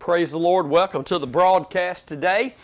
Praise 0.00 0.30
the 0.30 0.38
Lord. 0.38 0.66
Welcome 0.66 1.04
to 1.04 1.18
the 1.18 1.26
broadcast 1.26 2.08
today. 2.08 2.54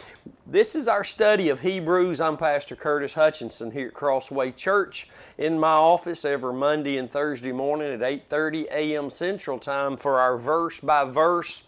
This 0.47 0.75
is 0.75 0.89
our 0.89 1.05
study 1.05 1.51
of 1.51 1.61
Hebrews. 1.61 2.19
I'm 2.19 2.39
Pastor 2.39 2.75
Curtis 2.75 3.13
Hutchinson 3.13 3.71
here 3.71 3.89
at 3.89 3.93
Crossway 3.93 4.53
Church 4.53 5.11
in 5.37 5.61
my 5.61 5.73
office 5.73 6.25
every 6.25 6.55
Monday 6.55 6.97
and 6.97 7.11
Thursday 7.11 7.53
morning 7.53 7.93
at 7.93 8.01
8:30 8.01 8.69
a.m. 8.71 9.11
Central 9.11 9.59
Time 9.59 9.99
for 9.99 10.19
our 10.19 10.39
verse 10.39 10.81
by 10.81 11.05
verse 11.05 11.65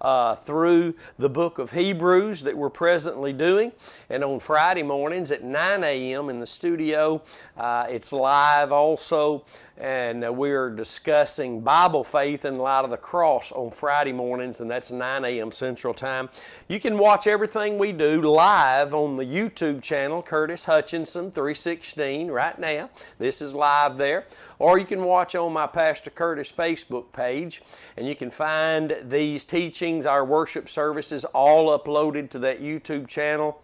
uh, 0.00 0.36
through 0.36 0.94
the 1.18 1.28
book 1.28 1.58
of 1.58 1.72
Hebrews 1.72 2.42
that 2.42 2.56
we're 2.56 2.70
presently 2.70 3.32
doing. 3.32 3.72
And 4.10 4.22
on 4.22 4.38
Friday 4.38 4.82
mornings 4.82 5.32
at 5.32 5.42
9 5.42 5.82
a.m. 5.82 6.30
in 6.30 6.38
the 6.38 6.46
studio, 6.46 7.22
uh, 7.56 7.86
it's 7.88 8.12
live 8.12 8.72
also. 8.72 9.44
And 9.78 10.24
uh, 10.24 10.32
we're 10.32 10.70
discussing 10.70 11.60
Bible 11.60 12.02
faith 12.02 12.44
in 12.44 12.56
the 12.56 12.62
light 12.62 12.82
of 12.82 12.90
the 12.90 12.96
cross 12.96 13.52
on 13.52 13.70
Friday 13.70 14.12
mornings, 14.12 14.60
and 14.60 14.68
that's 14.68 14.90
9 14.90 15.24
a.m. 15.24 15.52
Central 15.52 15.94
Time. 15.94 16.28
You 16.66 16.80
can 16.80 16.98
watch 16.98 17.28
everything 17.28 17.78
we 17.78 17.92
do 17.92 18.20
live 18.22 18.92
on 18.92 19.16
the 19.16 19.24
YouTube 19.24 19.80
channel, 19.80 20.20
Curtis 20.20 20.64
Hutchinson 20.64 21.30
316, 21.30 22.28
right 22.28 22.58
now. 22.58 22.90
This 23.20 23.40
is 23.40 23.54
live 23.54 23.98
there. 23.98 24.26
Or 24.58 24.78
you 24.78 24.84
can 24.84 25.04
watch 25.04 25.36
on 25.36 25.52
my 25.52 25.68
Pastor 25.68 26.10
Curtis 26.10 26.50
Facebook 26.50 27.12
page, 27.12 27.62
and 27.96 28.08
you 28.08 28.16
can 28.16 28.32
find 28.32 28.96
these 29.04 29.44
teachings, 29.44 30.06
our 30.06 30.24
worship 30.24 30.68
services, 30.68 31.24
all 31.26 31.78
uploaded 31.78 32.30
to 32.30 32.40
that 32.40 32.60
YouTube 32.60 33.06
channel 33.06 33.62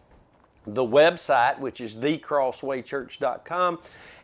the 0.66 0.84
website, 0.84 1.58
which 1.58 1.80
is 1.80 1.96
thecrosswaychurch.com, 1.96 3.78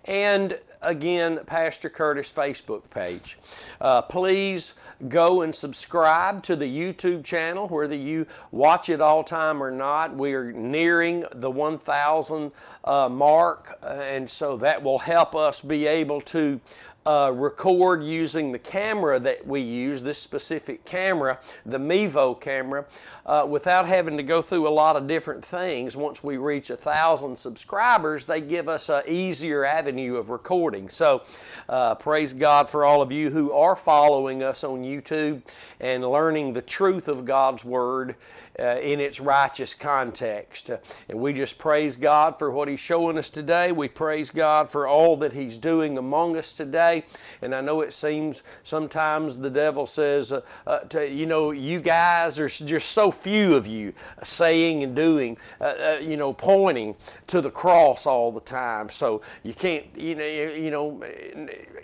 and 0.04 0.58
again, 0.82 1.40
Pastor 1.46 1.90
Curtis 1.90 2.32
Facebook 2.32 2.88
page. 2.90 3.38
Uh, 3.80 4.02
please 4.02 4.74
go 5.08 5.42
and 5.42 5.54
subscribe 5.54 6.42
to 6.44 6.56
the 6.56 6.66
YouTube 6.66 7.24
channel, 7.24 7.68
whether 7.68 7.96
you 7.96 8.26
watch 8.50 8.88
it 8.88 9.00
all 9.00 9.22
time 9.24 9.62
or 9.62 9.70
not. 9.70 10.14
We 10.14 10.34
are 10.34 10.52
nearing 10.52 11.24
the 11.32 11.50
1,000 11.50 12.52
uh, 12.84 13.08
mark, 13.08 13.78
and 13.86 14.30
so 14.30 14.56
that 14.58 14.82
will 14.82 14.98
help 14.98 15.34
us 15.34 15.60
be 15.60 15.86
able 15.86 16.20
to 16.22 16.60
uh, 17.06 17.32
record 17.34 18.02
using 18.04 18.52
the 18.52 18.58
camera 18.58 19.18
that 19.18 19.46
we 19.46 19.60
use, 19.60 20.02
this 20.02 20.18
specific 20.18 20.84
camera, 20.84 21.38
the 21.64 21.78
Mevo 21.78 22.38
camera, 22.38 22.84
uh, 23.24 23.46
without 23.48 23.86
having 23.86 24.16
to 24.16 24.22
go 24.22 24.42
through 24.42 24.68
a 24.68 24.70
lot 24.70 24.96
of 24.96 25.06
different 25.06 25.44
things. 25.44 25.96
Once 25.96 26.22
we 26.22 26.36
reach 26.36 26.70
a 26.70 26.76
thousand 26.76 27.36
subscribers, 27.36 28.24
they 28.24 28.40
give 28.40 28.68
us 28.68 28.88
an 28.88 29.02
easier 29.06 29.64
avenue 29.64 30.16
of 30.16 30.30
recording. 30.30 30.88
So, 30.88 31.22
uh, 31.68 31.94
praise 31.94 32.34
God 32.34 32.68
for 32.68 32.84
all 32.84 33.00
of 33.00 33.10
you 33.10 33.30
who 33.30 33.52
are 33.52 33.76
following 33.76 34.42
us 34.42 34.62
on 34.62 34.82
YouTube 34.82 35.42
and 35.80 36.04
learning 36.04 36.52
the 36.52 36.62
truth 36.62 37.08
of 37.08 37.24
God's 37.24 37.64
Word 37.64 38.14
uh, 38.58 38.78
in 38.80 39.00
its 39.00 39.20
righteous 39.20 39.74
context. 39.74 40.70
and 41.08 41.20
we 41.20 41.32
just 41.32 41.58
praise 41.58 41.96
God 41.96 42.38
for 42.38 42.50
what 42.50 42.68
He's 42.68 42.80
showing 42.80 43.16
us 43.18 43.30
today. 43.30 43.72
We 43.72 43.88
praise 43.88 44.30
God 44.30 44.70
for 44.70 44.86
all 44.86 45.16
that 45.18 45.32
He's 45.32 45.58
doing 45.58 45.98
among 45.98 46.36
us 46.36 46.52
today. 46.52 47.04
And 47.42 47.54
I 47.54 47.60
know 47.60 47.80
it 47.80 47.92
seems 47.92 48.42
sometimes 48.64 49.38
the 49.38 49.50
devil 49.50 49.86
says, 49.86 50.32
uh, 50.32 50.42
uh, 50.66 50.80
to, 50.80 51.08
you 51.08 51.26
know, 51.26 51.50
you 51.52 51.80
guys 51.80 52.38
are 52.38 52.48
just 52.48 52.90
so 52.90 53.10
few 53.10 53.54
of 53.54 53.66
you 53.66 53.92
saying 54.22 54.82
and 54.82 54.94
doing, 54.94 55.36
uh, 55.60 55.64
uh, 55.64 55.98
you 56.00 56.16
know, 56.16 56.32
pointing 56.32 56.96
to 57.28 57.40
the 57.40 57.50
cross 57.50 58.06
all 58.06 58.32
the 58.32 58.40
time. 58.40 58.88
So 58.90 59.22
you 59.42 59.54
can't, 59.54 59.86
you 59.96 60.14
know, 60.14 60.26
you, 60.26 60.50
you 60.50 60.70
know, 60.70 61.02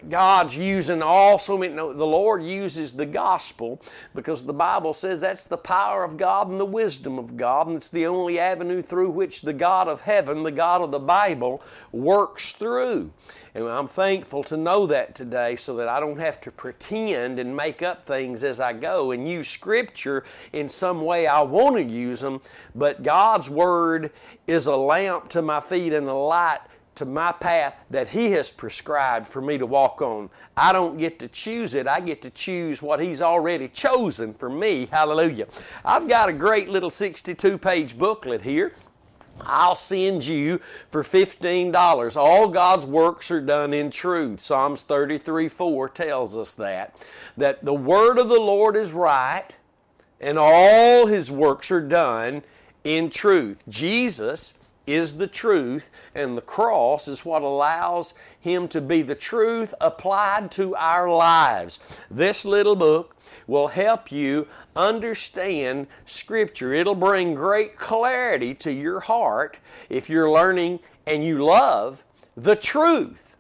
God's 0.09 0.57
using 0.57 1.03
all 1.03 1.39
so 1.39 1.57
many. 1.57 1.75
No, 1.75 1.93
the 1.93 2.07
Lord 2.07 2.43
uses 2.43 2.93
the 2.93 3.07
gospel 3.07 3.81
because 4.15 4.45
the 4.45 4.53
Bible 4.53 4.95
says 4.95 5.21
that's 5.21 5.45
the 5.45 5.57
power 5.57 6.05
of 6.05 6.17
God 6.17 6.49
and 6.57 6.61
the 6.63 6.65
wisdom 6.65 7.19
of 7.19 7.37
God, 7.37 7.67
and 7.67 7.77
it's 7.77 7.91
the 7.91 8.07
only 8.07 8.39
avenue 8.39 8.81
through 8.81 9.11
which 9.11 9.43
the 9.43 9.53
God 9.53 9.89
of 9.89 10.01
heaven, 10.01 10.43
the 10.43 10.51
God 10.51 10.81
of 10.81 10.91
the 10.91 10.99
Bible, 10.99 11.61
works 11.93 12.55
through. 12.55 13.11
And 13.55 13.69
I'm 13.69 13.89
thankful 13.89 14.43
to 14.45 14.57
know 14.57 14.87
that 14.87 15.15
today 15.15 15.57
so 15.57 15.77
that 15.77 15.87
I 15.87 16.01
don't 16.01 16.19
have 16.19 16.41
to 16.41 16.51
pretend 16.51 17.39
and 17.39 17.55
make 17.55 17.83
up 17.83 18.07
things 18.07 18.43
as 18.43 18.59
I 18.59 18.73
go 18.73 19.11
and 19.11 19.29
use 19.29 19.49
Scripture 19.49 20.25
in 20.55 20.67
some 20.67 21.03
way 21.03 21.27
I 21.27 21.43
want 21.43 21.77
to 21.77 21.83
use 21.83 22.21
them. 22.21 22.41
But 22.75 23.03
God's 23.03 23.51
Word 23.51 24.11
is 24.47 24.67
a 24.67 24.77
lamp 24.77 25.29
to 25.31 25.43
my 25.43 25.61
feet 25.61 25.93
and 25.93 26.09
a 26.09 26.15
light 26.15 26.61
to 26.97 27.05
my 27.05 27.33
path 27.33 27.75
that 27.91 28.09
He 28.09 28.31
has 28.33 28.51
prescribed 28.51 29.29
for 29.29 29.41
me 29.41 29.59
to 29.59 29.67
walk 29.67 30.03
on. 30.03 30.31
I 30.57 30.73
don't 30.73 30.97
get 30.97 31.19
to 31.21 31.29
choose 31.29 31.75
it, 31.75 31.87
I 31.87 32.01
get 32.01 32.23
to 32.23 32.31
choose 32.31 32.83
what 32.83 33.01
He's 33.01 33.23
already 33.23 33.69
chosen 33.69 34.35
for 34.35 34.49
me. 34.49 34.87
Hallelujah. 34.87 35.47
I've 35.85 36.09
got 36.09 36.29
a 36.29 36.33
great 36.33 36.69
little 36.69 36.91
62 36.91 37.59
page 37.59 37.99
booklet 37.99 38.43
here. 38.43 38.73
I'll 39.41 39.75
send 39.75 40.27
you 40.27 40.61
for 40.91 41.03
$15. 41.03 42.17
All 42.17 42.49
God's 42.49 42.87
works 42.87 43.31
are 43.31 43.41
done 43.41 43.75
in 43.75 43.91
truth. 43.91 44.41
Psalms 44.41 44.83
33 44.83 45.49
4 45.49 45.89
tells 45.91 46.37
us 46.37 46.55
that. 46.55 47.07
That 47.37 47.65
the 47.65 47.75
word 47.75 48.19
of 48.19 48.29
the 48.29 48.41
Lord 48.41 48.77
is 48.77 48.93
right 48.93 49.47
and 50.21 50.39
all 50.39 51.07
his 51.07 51.31
works 51.31 51.71
are 51.71 51.87
done 51.87 52.43
in 52.85 53.11
truth. 53.11 53.65
Jesus 53.69 54.55
is 54.87 55.17
the 55.17 55.27
truth, 55.27 55.91
and 56.15 56.37
the 56.37 56.43
cross 56.43 57.09
is 57.09 57.25
what 57.25 57.43
allows 57.43 58.15
Him 58.41 58.69
to 58.69 58.81
be 58.81 59.03
the 59.03 59.15
truth 59.15 59.75
applied 59.81 60.51
to 60.53 60.75
our 60.77 61.11
lives. 61.11 61.81
This 62.11 62.45
little 62.45 62.77
book 62.77 63.17
will 63.47 63.69
help 63.69 64.13
you 64.13 64.47
understand 64.75 65.87
Scripture. 66.07 66.73
It'll 66.73 66.95
bring 66.95 67.35
great 67.35 67.77
clarity 67.77 68.55
to 68.55 68.73
your 68.73 69.01
heart 69.01 69.59
if 69.89 70.09
you're 70.09 70.31
learning 70.31 70.81
and 71.07 71.25
you 71.25 71.45
love 71.45 72.05
the 72.37 72.57
truth 72.57 73.37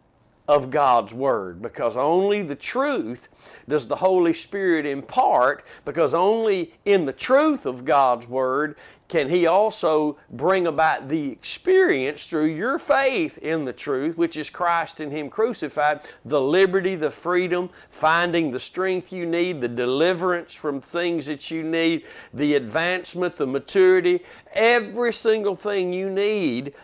of 0.48 0.70
God's 0.70 1.12
Word 1.12 1.60
because 1.60 1.96
only 1.96 2.42
the 2.42 2.54
truth 2.54 3.28
does 3.68 3.88
the 3.88 3.96
Holy 3.96 4.32
Spirit 4.32 4.86
impart 4.86 5.64
because 5.84 6.14
only 6.14 6.72
in 6.84 7.04
the 7.04 7.12
truth 7.12 7.66
of 7.66 7.84
God's 7.84 8.28
Word 8.28 8.76
can 9.08 9.28
He 9.28 9.46
also 9.46 10.16
bring 10.30 10.66
about 10.66 11.08
the 11.08 11.30
experience 11.30 12.26
through 12.26 12.46
your 12.46 12.78
faith 12.78 13.38
in 13.38 13.64
the 13.64 13.72
truth, 13.72 14.16
which 14.16 14.36
is 14.36 14.50
Christ 14.50 15.00
and 15.00 15.12
Him 15.12 15.30
crucified, 15.30 16.00
the 16.24 16.40
liberty, 16.40 16.96
the 16.96 17.10
freedom, 17.10 17.70
finding 17.90 18.50
the 18.50 18.60
strength 18.60 19.12
you 19.12 19.26
need, 19.26 19.60
the 19.60 19.68
deliverance 19.68 20.54
from 20.54 20.80
things 20.80 21.26
that 21.26 21.50
you 21.50 21.62
need, 21.62 22.04
the 22.34 22.54
advancement, 22.54 23.36
the 23.36 23.46
maturity, 23.46 24.22
every 24.52 25.12
single 25.12 25.54
thing 25.54 25.92
you 25.92 26.10
need 26.10 26.74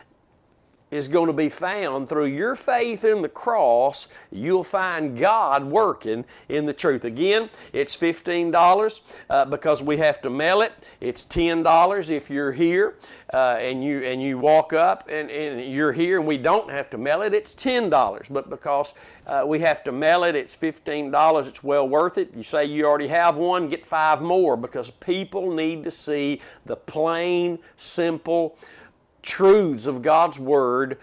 is 0.92 1.08
going 1.08 1.26
to 1.26 1.32
be 1.32 1.48
found 1.48 2.08
through 2.08 2.26
your 2.26 2.54
faith 2.54 3.04
in 3.04 3.22
the 3.22 3.28
cross. 3.28 4.06
You'll 4.30 4.62
find 4.62 5.18
God 5.18 5.64
working 5.64 6.24
in 6.50 6.66
the 6.66 6.72
truth. 6.74 7.04
Again, 7.04 7.48
it's 7.72 7.96
$15 7.96 9.00
uh, 9.30 9.44
because 9.46 9.82
we 9.82 9.96
have 9.96 10.20
to 10.20 10.30
mail 10.30 10.60
it. 10.60 10.72
It's 11.00 11.24
$10 11.24 12.10
if 12.10 12.28
you're 12.28 12.52
here 12.52 12.98
uh, 13.32 13.56
and 13.58 13.82
you 13.82 14.02
and 14.02 14.22
you 14.22 14.38
walk 14.38 14.74
up 14.74 15.08
and, 15.08 15.30
and 15.30 15.72
you're 15.72 15.92
here 15.92 16.18
and 16.18 16.28
we 16.28 16.36
don't 16.36 16.70
have 16.70 16.90
to 16.90 16.98
mail 16.98 17.22
it. 17.22 17.32
It's 17.32 17.54
$10. 17.54 18.30
But 18.30 18.50
because 18.50 18.92
uh, 19.26 19.44
we 19.46 19.60
have 19.60 19.82
to 19.84 19.92
mail 19.92 20.24
it, 20.24 20.36
it's 20.36 20.56
$15. 20.56 21.48
It's 21.48 21.64
well 21.64 21.88
worth 21.88 22.18
it. 22.18 22.34
You 22.36 22.42
say 22.42 22.66
you 22.66 22.84
already 22.84 23.08
have 23.08 23.38
one, 23.38 23.68
get 23.70 23.86
five 23.86 24.20
more 24.20 24.58
because 24.58 24.90
people 24.90 25.54
need 25.54 25.84
to 25.84 25.90
see 25.90 26.42
the 26.66 26.76
plain, 26.76 27.58
simple, 27.78 28.58
truths 29.22 29.86
of 29.86 30.02
God's 30.02 30.38
Word 30.38 30.98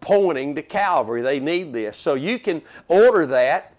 pointing 0.00 0.54
to 0.54 0.62
Calvary. 0.62 1.22
They 1.22 1.40
need 1.40 1.72
this. 1.72 1.98
So 1.98 2.14
you 2.14 2.38
can 2.38 2.62
order 2.88 3.26
that 3.26 3.74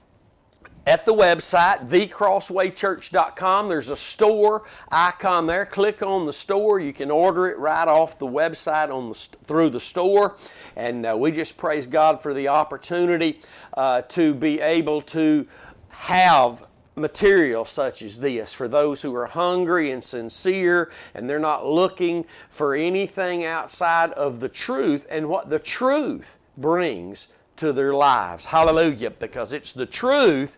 at 0.89 1.05
the 1.05 1.13
website, 1.13 1.87
thecrosswaychurch.com. 1.87 3.69
There's 3.69 3.89
a 3.89 3.97
store 3.97 4.63
icon 4.91 5.45
there. 5.45 5.65
Click 5.65 6.01
on 6.01 6.25
the 6.25 6.33
store. 6.33 6.79
You 6.79 6.93
can 6.93 7.11
order 7.11 7.47
it 7.49 7.59
right 7.59 7.87
off 7.87 8.17
the 8.17 8.25
website 8.25 8.89
on 8.91 9.09
the, 9.09 9.45
through 9.45 9.69
the 9.69 9.79
store. 9.79 10.37
And 10.75 11.05
uh, 11.05 11.15
we 11.17 11.31
just 11.31 11.57
praise 11.57 11.85
God 11.85 12.23
for 12.23 12.33
the 12.33 12.47
opportunity 12.47 13.39
uh, 13.75 14.01
to 14.03 14.33
be 14.33 14.59
able 14.61 15.01
to 15.03 15.45
have 15.89 16.65
material 16.99 17.65
such 17.65 18.01
as 18.01 18.19
this 18.19 18.53
for 18.53 18.67
those 18.67 19.01
who 19.01 19.15
are 19.15 19.25
hungry 19.25 19.91
and 19.91 20.03
sincere 20.03 20.91
and 21.13 21.29
they're 21.29 21.39
not 21.39 21.65
looking 21.65 22.25
for 22.49 22.75
anything 22.75 23.45
outside 23.45 24.11
of 24.13 24.39
the 24.39 24.49
truth 24.49 25.07
and 25.09 25.27
what 25.27 25.49
the 25.49 25.59
truth 25.59 26.37
brings 26.57 27.27
to 27.55 27.73
their 27.73 27.93
lives. 27.93 28.45
Hallelujah. 28.45 29.11
Because 29.11 29.53
it's 29.53 29.73
the 29.73 29.85
truth 29.85 30.57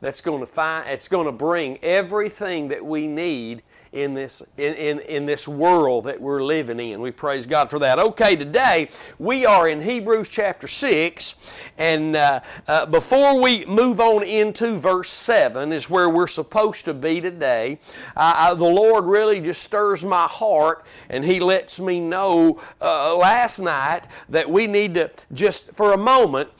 that's 0.00 0.20
going 0.20 0.40
to 0.40 0.46
find 0.46 0.88
it's 0.88 1.08
going 1.08 1.26
to 1.26 1.32
bring 1.32 1.78
everything 1.82 2.68
that 2.68 2.84
we 2.84 3.06
need 3.06 3.62
in 3.92 4.14
this 4.14 4.42
in, 4.56 4.74
in, 4.74 5.00
in 5.00 5.26
this 5.26 5.48
world 5.48 6.04
that 6.04 6.20
we're 6.20 6.42
living 6.42 6.78
in. 6.78 7.00
We 7.00 7.10
praise 7.10 7.46
God 7.46 7.70
for 7.70 7.78
that. 7.78 7.98
Okay, 7.98 8.36
today 8.36 8.88
we 9.18 9.46
are 9.46 9.68
in 9.68 9.80
Hebrews 9.80 10.28
chapter 10.28 10.68
6, 10.68 11.34
and 11.78 12.16
uh, 12.16 12.40
uh, 12.66 12.86
before 12.86 13.40
we 13.40 13.64
move 13.64 14.00
on 14.00 14.22
into 14.24 14.76
verse 14.76 15.08
7 15.08 15.72
is 15.72 15.88
where 15.88 16.10
we're 16.10 16.26
supposed 16.26 16.84
to 16.84 16.94
be 16.94 17.20
today. 17.20 17.78
Uh, 18.16 18.54
the 18.54 18.64
Lord 18.64 19.04
really 19.06 19.40
just 19.40 19.62
stirs 19.62 20.04
my 20.04 20.26
heart, 20.26 20.84
and 21.08 21.24
He 21.24 21.40
lets 21.40 21.80
me 21.80 22.00
know 22.00 22.60
uh, 22.80 23.16
last 23.16 23.58
night 23.58 24.02
that 24.28 24.48
we 24.48 24.66
need 24.66 24.94
to 24.94 25.10
just 25.32 25.72
for 25.72 25.92
a 25.92 25.98
moment 25.98 26.50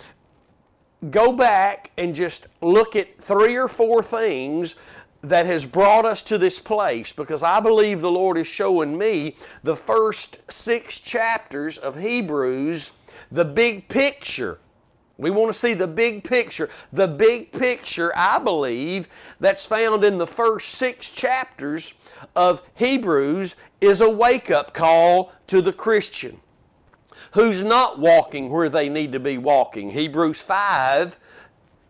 go 1.11 1.33
back 1.33 1.91
and 1.97 2.15
just 2.15 2.49
look 2.61 2.97
at 2.97 3.23
three 3.23 3.57
or 3.57 3.69
four 3.69 4.03
things 4.03 4.75
that 5.23 5.47
has 5.47 5.67
brought 5.67 6.05
us 6.05 6.23
to 6.23 6.39
this 6.39 6.59
place 6.59 7.13
because 7.13 7.43
I 7.43 7.61
believe 7.61 8.01
the 8.01 8.11
Lord 8.11 8.39
is 8.39 8.47
showing 8.47 8.97
me 8.97 9.35
the 9.63 9.77
first 9.77 10.39
six 10.51 11.01
chapters 11.01 11.79
of 11.79 11.99
Hebrews, 11.99 12.93
the 13.31 13.45
big 13.45 13.89
picture. 13.89 14.59
We 15.17 15.31
want 15.31 15.53
to 15.53 15.59
see 15.59 15.75
the 15.75 15.89
big 15.89 16.23
picture. 16.23 16.71
The 16.93 17.09
big 17.09 17.51
picture, 17.51 18.13
I 18.15 18.39
believe, 18.39 19.09
that's 19.41 19.67
found 19.67 20.05
in 20.05 20.17
the 20.17 20.27
first 20.27 20.75
six 20.75 21.11
chapters 21.11 21.95
of 22.37 22.63
Hebrews 22.75 23.57
is 23.81 24.01
a 24.01 24.09
wake 24.09 24.53
up 24.53 24.73
call 24.73 25.33
to 25.49 25.61
the 25.61 25.73
Christian 25.73 26.41
who's 27.33 27.63
not 27.63 27.99
walking 27.99 28.51
where 28.51 28.69
they 28.69 28.89
need 28.89 29.13
to 29.13 29.21
be 29.21 29.39
walking. 29.39 29.91
Hebrews 29.91 30.43
5 30.43 31.19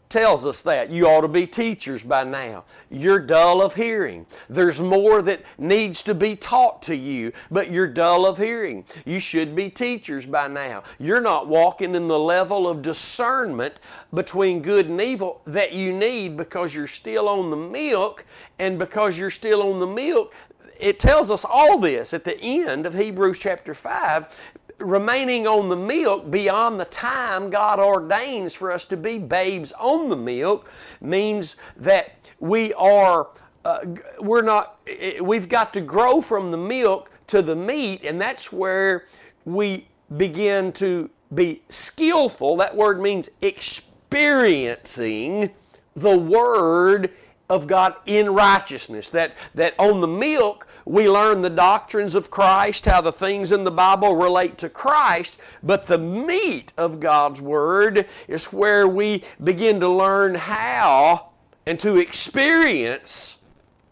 tells 0.08 0.46
us 0.46 0.62
that. 0.62 0.90
You 0.90 1.06
ought 1.06 1.20
to 1.20 1.28
be 1.28 1.46
teachers 1.46 2.02
by 2.02 2.24
now. 2.24 2.64
You're 2.90 3.18
dull 3.18 3.62
of 3.62 3.74
hearing. 3.74 4.26
There's 4.48 4.80
more 4.80 5.22
that 5.22 5.42
needs 5.58 6.02
to 6.04 6.14
be 6.14 6.36
taught 6.36 6.82
to 6.82 6.96
you, 6.96 7.32
but 7.50 7.70
you're 7.70 7.86
dull 7.86 8.26
of 8.26 8.38
hearing. 8.38 8.84
You 9.04 9.20
should 9.20 9.54
be 9.54 9.68
teachers 9.68 10.26
by 10.26 10.48
now. 10.48 10.82
You're 10.98 11.20
not 11.20 11.48
walking 11.48 11.94
in 11.94 12.08
the 12.08 12.18
level 12.18 12.68
of 12.68 12.82
discernment 12.82 13.74
between 14.14 14.62
good 14.62 14.86
and 14.86 15.00
evil 15.00 15.42
that 15.46 15.72
you 15.72 15.92
need 15.92 16.36
because 16.36 16.74
you're 16.74 16.86
still 16.86 17.28
on 17.28 17.50
the 17.50 17.56
milk, 17.56 18.24
and 18.58 18.78
because 18.78 19.18
you're 19.18 19.30
still 19.30 19.62
on 19.62 19.80
the 19.80 19.86
milk, 19.86 20.34
it 20.80 21.00
tells 21.00 21.30
us 21.30 21.44
all 21.44 21.78
this 21.78 22.14
at 22.14 22.24
the 22.24 22.40
end 22.40 22.86
of 22.86 22.94
Hebrews 22.94 23.38
chapter 23.38 23.74
5 23.74 24.54
remaining 24.78 25.46
on 25.46 25.68
the 25.68 25.76
milk 25.76 26.30
beyond 26.30 26.78
the 26.78 26.84
time 26.86 27.50
God 27.50 27.78
ordains 27.78 28.54
for 28.54 28.70
us 28.70 28.84
to 28.86 28.96
be 28.96 29.18
babes 29.18 29.72
on 29.72 30.08
the 30.08 30.16
milk 30.16 30.70
means 31.00 31.56
that 31.76 32.30
we 32.40 32.72
are 32.74 33.28
uh, 33.64 33.80
we're 34.20 34.42
not 34.42 34.78
we've 35.20 35.48
got 35.48 35.74
to 35.74 35.80
grow 35.80 36.20
from 36.20 36.52
the 36.52 36.56
milk 36.56 37.10
to 37.26 37.42
the 37.42 37.56
meat 37.56 38.04
and 38.04 38.20
that's 38.20 38.52
where 38.52 39.06
we 39.44 39.86
begin 40.16 40.72
to 40.72 41.10
be 41.34 41.60
skillful 41.68 42.56
that 42.56 42.74
word 42.74 43.00
means 43.00 43.28
experiencing 43.42 45.50
the 45.96 46.16
word 46.16 47.10
of 47.48 47.66
God 47.66 47.94
in 48.06 48.30
righteousness. 48.30 49.10
That, 49.10 49.34
that 49.54 49.74
on 49.78 50.00
the 50.00 50.08
milk, 50.08 50.67
we 50.88 51.08
learn 51.08 51.42
the 51.42 51.50
doctrines 51.50 52.14
of 52.14 52.30
Christ, 52.30 52.86
how 52.86 53.02
the 53.02 53.12
things 53.12 53.52
in 53.52 53.62
the 53.62 53.70
Bible 53.70 54.16
relate 54.16 54.56
to 54.58 54.70
Christ, 54.70 55.38
but 55.62 55.86
the 55.86 55.98
meat 55.98 56.72
of 56.78 56.98
God's 56.98 57.42
Word 57.42 58.06
is 58.26 58.46
where 58.46 58.88
we 58.88 59.22
begin 59.44 59.80
to 59.80 59.88
learn 59.88 60.34
how 60.34 61.28
and 61.66 61.78
to 61.80 61.98
experience 61.98 63.38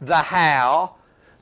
the 0.01 0.17
how 0.17 0.95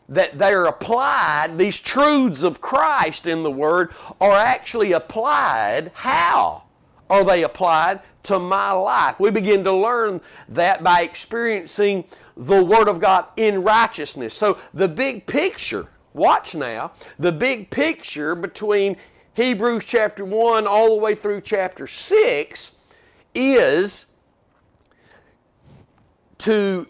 that 0.08 0.36
they're 0.38 0.66
applied, 0.66 1.56
these 1.56 1.80
truths 1.80 2.42
of 2.42 2.60
Christ 2.60 3.26
in 3.26 3.42
the 3.42 3.50
Word 3.50 3.94
are 4.20 4.32
actually 4.32 4.92
applied. 4.92 5.92
How 5.94 6.63
are 7.10 7.24
they 7.24 7.44
applied 7.44 8.00
to 8.24 8.38
my 8.38 8.72
life. 8.72 9.20
We 9.20 9.30
begin 9.30 9.64
to 9.64 9.72
learn 9.72 10.20
that 10.48 10.82
by 10.82 11.02
experiencing 11.02 12.04
the 12.36 12.62
Word 12.62 12.88
of 12.88 13.00
God 13.00 13.26
in 13.36 13.62
righteousness. 13.62 14.34
So, 14.34 14.58
the 14.72 14.88
big 14.88 15.26
picture, 15.26 15.88
watch 16.14 16.54
now, 16.54 16.92
the 17.18 17.32
big 17.32 17.70
picture 17.70 18.34
between 18.34 18.96
Hebrews 19.34 19.84
chapter 19.84 20.24
1 20.24 20.66
all 20.66 20.88
the 20.96 21.02
way 21.02 21.14
through 21.14 21.42
chapter 21.42 21.86
6 21.86 22.72
is 23.34 24.06
to 26.38 26.86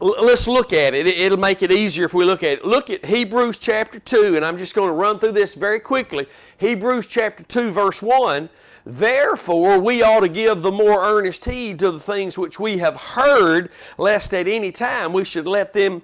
let's 0.00 0.46
look 0.46 0.72
at 0.72 0.94
it. 0.94 1.06
It'll 1.06 1.38
make 1.38 1.62
it 1.62 1.72
easier 1.72 2.04
if 2.04 2.14
we 2.14 2.24
look 2.24 2.42
at 2.42 2.58
it. 2.58 2.64
Look 2.64 2.90
at 2.90 3.04
Hebrews 3.04 3.56
chapter 3.56 3.98
2, 3.98 4.36
and 4.36 4.44
I'm 4.44 4.58
just 4.58 4.74
going 4.74 4.88
to 4.88 4.94
run 4.94 5.18
through 5.18 5.32
this 5.32 5.54
very 5.54 5.80
quickly. 5.80 6.26
Hebrews 6.58 7.06
chapter 7.06 7.42
2, 7.44 7.70
verse 7.70 8.02
1 8.02 8.48
Therefore, 8.86 9.78
we 9.78 10.02
ought 10.02 10.20
to 10.20 10.28
give 10.28 10.60
the 10.60 10.70
more 10.70 11.04
earnest 11.04 11.44
heed 11.44 11.78
to 11.78 11.90
the 11.90 12.00
things 12.00 12.36
which 12.36 12.60
we 12.60 12.78
have 12.78 12.96
heard, 12.96 13.70
lest 13.96 14.34
at 14.34 14.46
any 14.46 14.72
time 14.72 15.12
we 15.12 15.24
should 15.24 15.46
let 15.46 15.72
them 15.72 16.02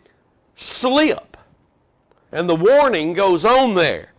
slip. 0.54 1.36
And 2.32 2.48
the 2.48 2.56
warning 2.56 3.12
goes 3.12 3.44
on 3.44 3.74
there. 3.74 4.12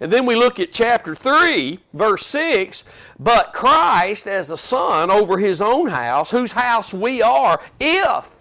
And 0.00 0.12
then 0.12 0.26
we 0.26 0.34
look 0.34 0.60
at 0.60 0.72
chapter 0.72 1.14
3, 1.14 1.78
verse 1.94 2.26
6 2.26 2.84
But 3.18 3.52
Christ 3.52 4.26
as 4.26 4.50
a 4.50 4.56
son 4.56 5.10
over 5.10 5.38
his 5.38 5.60
own 5.60 5.88
house, 5.88 6.30
whose 6.30 6.52
house 6.52 6.94
we 6.94 7.22
are, 7.22 7.60
if 7.80 8.35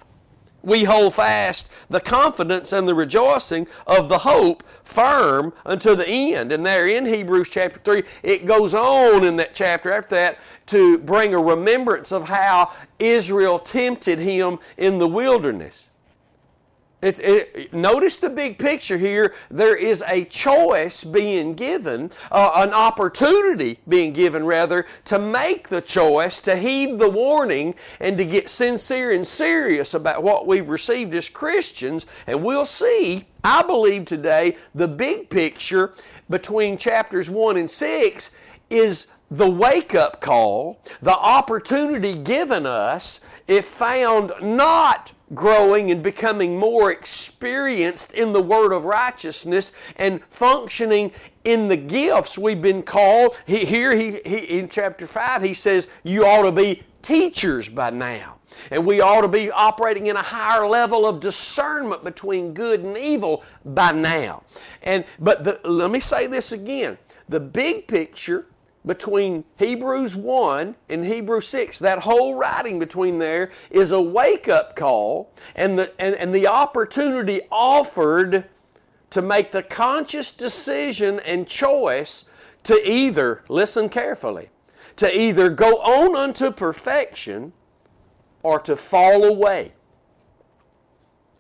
we 0.66 0.84
hold 0.84 1.14
fast 1.14 1.70
the 1.90 2.02
confidence 2.02 2.74
and 2.74 2.88
the 2.88 2.96
rejoicing 2.96 3.68
of 3.88 4.10
the 4.10 4.18
hope 4.18 4.64
firm 4.84 5.54
unto 5.66 5.96
the 5.96 6.08
end. 6.08 6.52
And 6.52 6.66
there 6.66 6.88
in 6.88 7.06
Hebrews 7.06 7.50
chapter 7.50 7.80
3, 7.80 8.04
it 8.24 8.46
goes 8.46 8.74
on 8.74 9.24
in 9.24 9.36
that 9.38 9.54
chapter 9.54 9.92
after 9.92 10.16
that 10.16 10.40
to 10.68 10.98
bring 10.98 11.34
a 11.34 11.40
remembrance 11.40 12.12
of 12.12 12.28
how 12.28 12.72
Israel 13.00 13.60
tempted 13.60 14.20
him 14.20 14.60
in 14.78 14.98
the 14.98 15.08
wilderness. 15.08 15.90
It, 17.02 17.20
it, 17.20 17.74
notice 17.74 18.18
the 18.18 18.30
big 18.30 18.58
picture 18.58 18.98
here. 18.98 19.34
There 19.52 19.76
is 19.76 20.04
a 20.08 20.26
choice 20.26 21.04
being 21.04 21.54
given, 21.54 22.12
uh, 22.32 22.52
an 22.56 22.74
opportunity 22.74 23.80
being 23.88 24.14
given, 24.14 24.46
rather, 24.46 24.86
to 25.06 25.20
make 25.20 25.68
the 25.68 25.82
choice, 25.82 26.42
to 26.42 26.56
heed 26.56 26.98
the 26.98 27.10
warning, 27.10 27.76
and 28.00 28.18
to 28.18 28.26
get 28.26 28.50
sincere 28.50 29.12
and 29.12 29.28
serious 29.28 29.94
about 29.94 30.24
what 30.24 30.48
we've 30.48 30.70
received 30.70 31.14
as 31.14 31.30
Christians. 31.30 32.06
And 32.28 32.44
we'll 32.44 32.66
see, 32.66 33.26
I 33.44 33.62
believe 33.62 34.06
today, 34.06 34.58
the 34.74 34.88
big 34.88 35.30
picture 35.30 35.94
between 36.30 36.78
chapters 36.78 37.30
1 37.30 37.58
and 37.58 37.70
6 37.70 38.32
is 38.70 39.08
the 39.32 39.50
wake 39.50 39.96
up 39.96 40.22
call, 40.22 40.80
the 41.02 41.12
opportunity 41.12 42.16
given 42.16 42.66
us 42.66 43.22
if 43.48 43.66
found 43.66 44.34
not 44.42 45.12
growing 45.34 45.92
and 45.92 46.04
becoming 46.04 46.58
more 46.58 46.92
experienced 46.92 48.14
in 48.14 48.32
the 48.32 48.42
word 48.42 48.72
of 48.72 48.86
righteousness 48.86 49.72
and 49.96 50.24
functioning 50.30 51.12
in 51.44 51.68
the 51.68 51.78
gifts 51.78 52.38
we've 52.38 52.62
been 52.62 52.84
called. 52.84 53.36
He, 53.48 53.66
here 53.66 53.96
he, 53.96 54.20
he, 54.26 54.60
in 54.60 54.70
chapter 54.70 55.08
5, 55.08 55.42
he 55.42 55.54
says, 55.54 55.88
You 56.04 56.26
ought 56.26 56.44
to 56.44 56.52
be 56.52 56.84
teachers 57.02 57.70
by 57.70 57.90
now. 57.90 58.40
And 58.72 58.86
we 58.86 59.02
ought 59.02 59.22
to 59.22 59.28
be 59.28 59.52
operating 59.52 60.08
in 60.08 60.16
a 60.16 60.22
higher 60.22 60.68
level 60.68 61.06
of 61.06 61.20
discernment 61.20 62.04
between 62.04 62.54
good 62.54 62.82
and 62.82 62.98
evil 62.98 63.44
by 63.64 63.92
now. 63.92 64.44
And 64.82 65.06
but 65.20 65.44
the, 65.44 65.60
let 65.64 65.92
me 65.92 66.00
say 66.00 66.28
this 66.28 66.52
again. 66.52 66.98
The 67.28 67.40
big 67.40 67.88
picture 67.88 68.48
between 68.86 69.44
Hebrews 69.58 70.16
1 70.16 70.76
and 70.90 71.06
Hebrews 71.06 71.48
6. 71.48 71.80
That 71.80 72.00
whole 72.00 72.36
writing 72.36 72.80
between 72.80 73.20
there 73.20 73.52
is 73.70 73.92
a 73.92 74.02
wake 74.02 74.48
up 74.48 74.76
call 74.76 75.32
and 75.56 75.78
the, 75.78 75.92
and, 76.00 76.16
and 76.16 76.34
the 76.34 76.48
opportunity 76.48 77.42
offered 77.52 78.46
to 79.10 79.22
make 79.22 79.52
the 79.52 79.64
conscious 79.64 80.32
decision 80.32 81.20
and 81.22 81.48
choice 81.48 82.26
to 82.64 82.90
either, 82.90 83.44
listen 83.48 83.90
carefully, 83.90 84.50
to 84.98 85.18
either 85.18 85.50
go 85.50 85.78
on 85.78 86.16
unto 86.16 86.52
perfection 86.52 87.54
or 88.44 88.60
to 88.60 88.76
fall 88.76 89.24
away. 89.24 89.74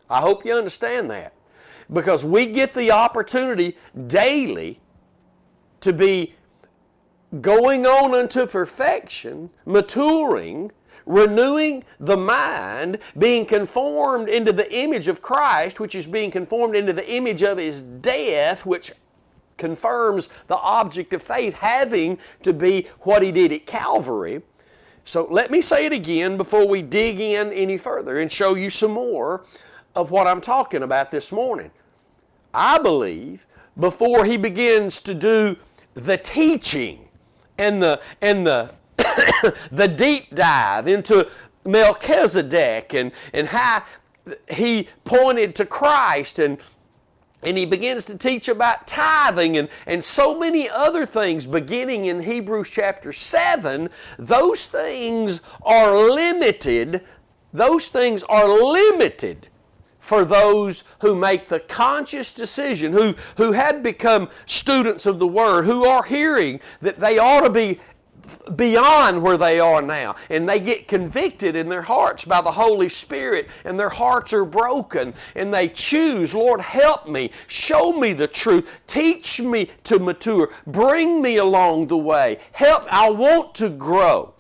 I 0.10 0.22
hope 0.22 0.46
you 0.46 0.54
understand 0.54 1.10
that. 1.12 1.34
Because 1.92 2.26
we 2.26 2.48
get 2.48 2.74
the 2.74 2.92
opportunity 2.92 3.78
daily 4.08 4.80
to 5.82 5.94
be 5.94 6.34
going 7.42 7.86
on 7.86 8.16
unto 8.16 8.46
perfection, 8.46 9.50
maturing, 9.66 10.72
renewing 11.06 11.84
the 12.00 12.18
mind, 12.18 13.00
being 13.18 13.46
conformed 13.46 14.30
into 14.30 14.52
the 14.52 14.72
image 14.74 15.08
of 15.08 15.22
Christ, 15.22 15.80
which 15.80 15.96
is 15.96 16.08
being 16.08 16.32
conformed 16.32 16.76
into 16.76 16.94
the 16.94 17.10
image 17.12 17.44
of 17.44 17.58
His 17.58 17.82
death, 17.82 18.66
which 18.66 18.92
confirms 19.58 20.30
the 20.48 20.58
object 20.58 21.14
of 21.14 21.22
faith 21.22 21.56
having 21.56 22.18
to 22.44 22.54
be 22.54 22.88
what 23.02 23.22
He 23.22 23.32
did 23.32 23.52
at 23.52 23.66
Calvary. 23.66 24.42
So 25.06 25.28
let 25.30 25.52
me 25.52 25.62
say 25.62 25.86
it 25.86 25.94
again 25.94 26.36
before 26.36 26.68
we 26.68 26.82
dig 26.82 27.20
in 27.20 27.54
any 27.54 27.78
further 27.78 28.20
and 28.20 28.32
show 28.32 28.56
you 28.56 28.72
some 28.72 28.92
more 28.92 29.46
of 29.96 30.10
what 30.10 30.26
I'm 30.26 30.42
talking 30.42 30.82
about 30.82 31.12
this 31.12 31.32
morning. 31.32 31.70
I 32.54 32.80
believe 32.80 33.46
before 33.80 34.26
he 34.26 34.38
begins 34.38 35.00
to 35.02 35.14
do 35.14 35.58
the 35.94 36.18
teaching 36.18 37.05
and 37.58 37.82
the 37.82 38.02
and 38.22 38.46
the 38.46 38.72
the 39.72 39.88
deep 39.88 40.34
dive 40.34 40.88
into 40.88 41.30
Melchizedek 41.66 42.94
and, 42.94 43.12
and 43.34 43.48
how 43.48 43.84
he 44.50 44.88
pointed 45.04 45.56
to 45.56 45.66
Christ 45.66 46.40
and 46.40 46.58
and 47.44 47.58
he 47.58 47.66
begins 47.66 48.06
to 48.06 48.18
teach 48.18 48.48
about 48.48 48.88
tithing 48.88 49.58
and, 49.58 49.70
and 49.86 50.04
so 50.04 50.40
many 50.40 50.68
other 50.68 51.06
things 51.06 51.46
beginning 51.46 52.06
in 52.06 52.20
Hebrews 52.24 52.72
chapter 52.72 53.14
7. 53.14 53.88
Those 54.18 54.66
things 54.66 55.42
are 55.62 55.96
limited. 55.96 57.04
Those 57.54 57.90
things 57.90 58.24
are 58.24 58.48
limited 58.48 59.48
for 60.06 60.24
those 60.24 60.84
who 61.00 61.16
make 61.16 61.48
the 61.48 61.60
conscious 61.62 62.32
decision, 62.32 62.94
who, 62.94 63.16
who 63.38 63.52
have 63.54 63.82
become 63.82 64.30
students 64.46 65.08
of 65.08 65.18
the 65.18 65.26
Word, 65.26 65.66
who 65.66 65.84
are 65.84 66.04
hearing 66.04 66.60
that 66.82 67.00
they 67.00 67.18
ought 67.18 67.42
to 67.42 67.50
be 67.50 67.80
beyond 68.56 69.24
where 69.24 69.38
they 69.38 69.60
are 69.60 69.82
now. 69.82 70.16
And 70.30 70.48
they 70.48 70.60
get 70.60 70.88
convicted 70.88 71.56
in 71.56 71.70
their 71.70 71.82
hearts 71.82 72.24
by 72.24 72.40
the 72.42 72.52
Holy 72.52 72.88
Spirit, 72.88 73.50
and 73.64 73.80
their 73.80 73.90
hearts 73.90 74.32
are 74.32 74.46
broken, 74.46 75.16
and 75.34 75.52
they 75.52 75.70
choose, 75.70 76.36
Lord, 76.36 76.62
help 76.62 77.08
me, 77.08 77.32
show 77.48 77.92
me 77.92 78.14
the 78.14 78.28
truth, 78.28 78.80
teach 78.86 79.42
me 79.42 79.70
to 79.86 79.98
mature, 79.98 80.52
bring 80.68 81.20
me 81.20 81.38
along 81.38 81.88
the 81.88 81.98
way, 81.98 82.38
help, 82.52 82.86
I 82.94 83.10
want 83.10 83.56
to 83.56 83.70
grow. 83.70 84.36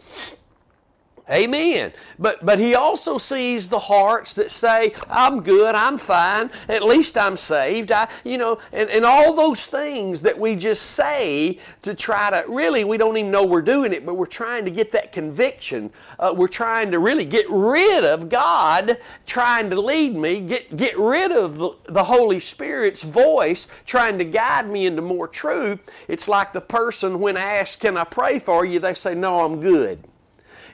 Amen. 1.27 1.91
But 2.20 2.46
but 2.46 2.60
he 2.60 2.75
also 2.75 3.17
sees 3.17 3.67
the 3.67 3.79
hearts 3.79 4.36
that 4.36 4.51
say, 4.51 4.94
I'm 5.10 5.41
good, 5.41 5.74
I'm 5.74 5.98
fine, 5.98 6.51
at 6.70 6.84
least 6.84 7.17
I'm 7.17 7.36
saved. 7.36 7.91
I 7.91 8.08
you 8.24 8.38
know, 8.38 8.60
and, 8.72 8.88
and 8.91 9.03
all 9.03 9.36
those 9.36 9.65
things 9.65 10.22
that 10.22 10.38
we 10.38 10.55
just 10.55 10.91
say 10.91 11.58
to 11.82 11.96
try 11.96 12.29
to 12.29 12.48
really 12.48 12.84
we 12.84 12.98
don't 12.98 13.17
even 13.17 13.32
know 13.32 13.44
we're 13.44 13.63
doing 13.63 13.91
it, 13.91 14.05
but 14.05 14.13
we're 14.13 14.27
trying 14.27 14.65
to 14.65 14.72
get 14.72 14.91
that 14.91 15.12
conviction. 15.12 15.89
Uh, 16.20 16.32
we're 16.36 16.48
trying 16.48 16.91
to 16.91 17.00
really 17.00 17.25
get 17.25 17.48
rid 17.50 18.03
of 18.03 18.29
God 18.29 18.96
trying 19.25 19.72
to 19.72 19.82
lead 19.82 20.15
me, 20.15 20.41
get 20.41 20.77
get 20.77 20.96
rid 20.96 21.32
of 21.32 21.58
the, 21.58 21.72
the 21.86 22.03
Holy 22.03 22.39
Spirit's 22.39 23.01
voice 23.01 23.67
trying 23.88 24.20
to 24.20 24.25
guide 24.25 24.70
me 24.70 24.86
into 24.86 25.01
more 25.01 25.27
truth. 25.27 25.91
It's 26.08 26.27
like 26.27 26.53
the 26.53 26.62
person 26.62 27.20
when 27.20 27.36
asked, 27.36 27.79
Can 27.79 27.98
I 27.98 28.03
pray 28.03 28.38
for 28.38 28.63
you? 28.63 28.77
They 28.77 28.94
say, 28.94 29.15
No, 29.15 29.44
I'm 29.44 29.60
good. 29.60 30.08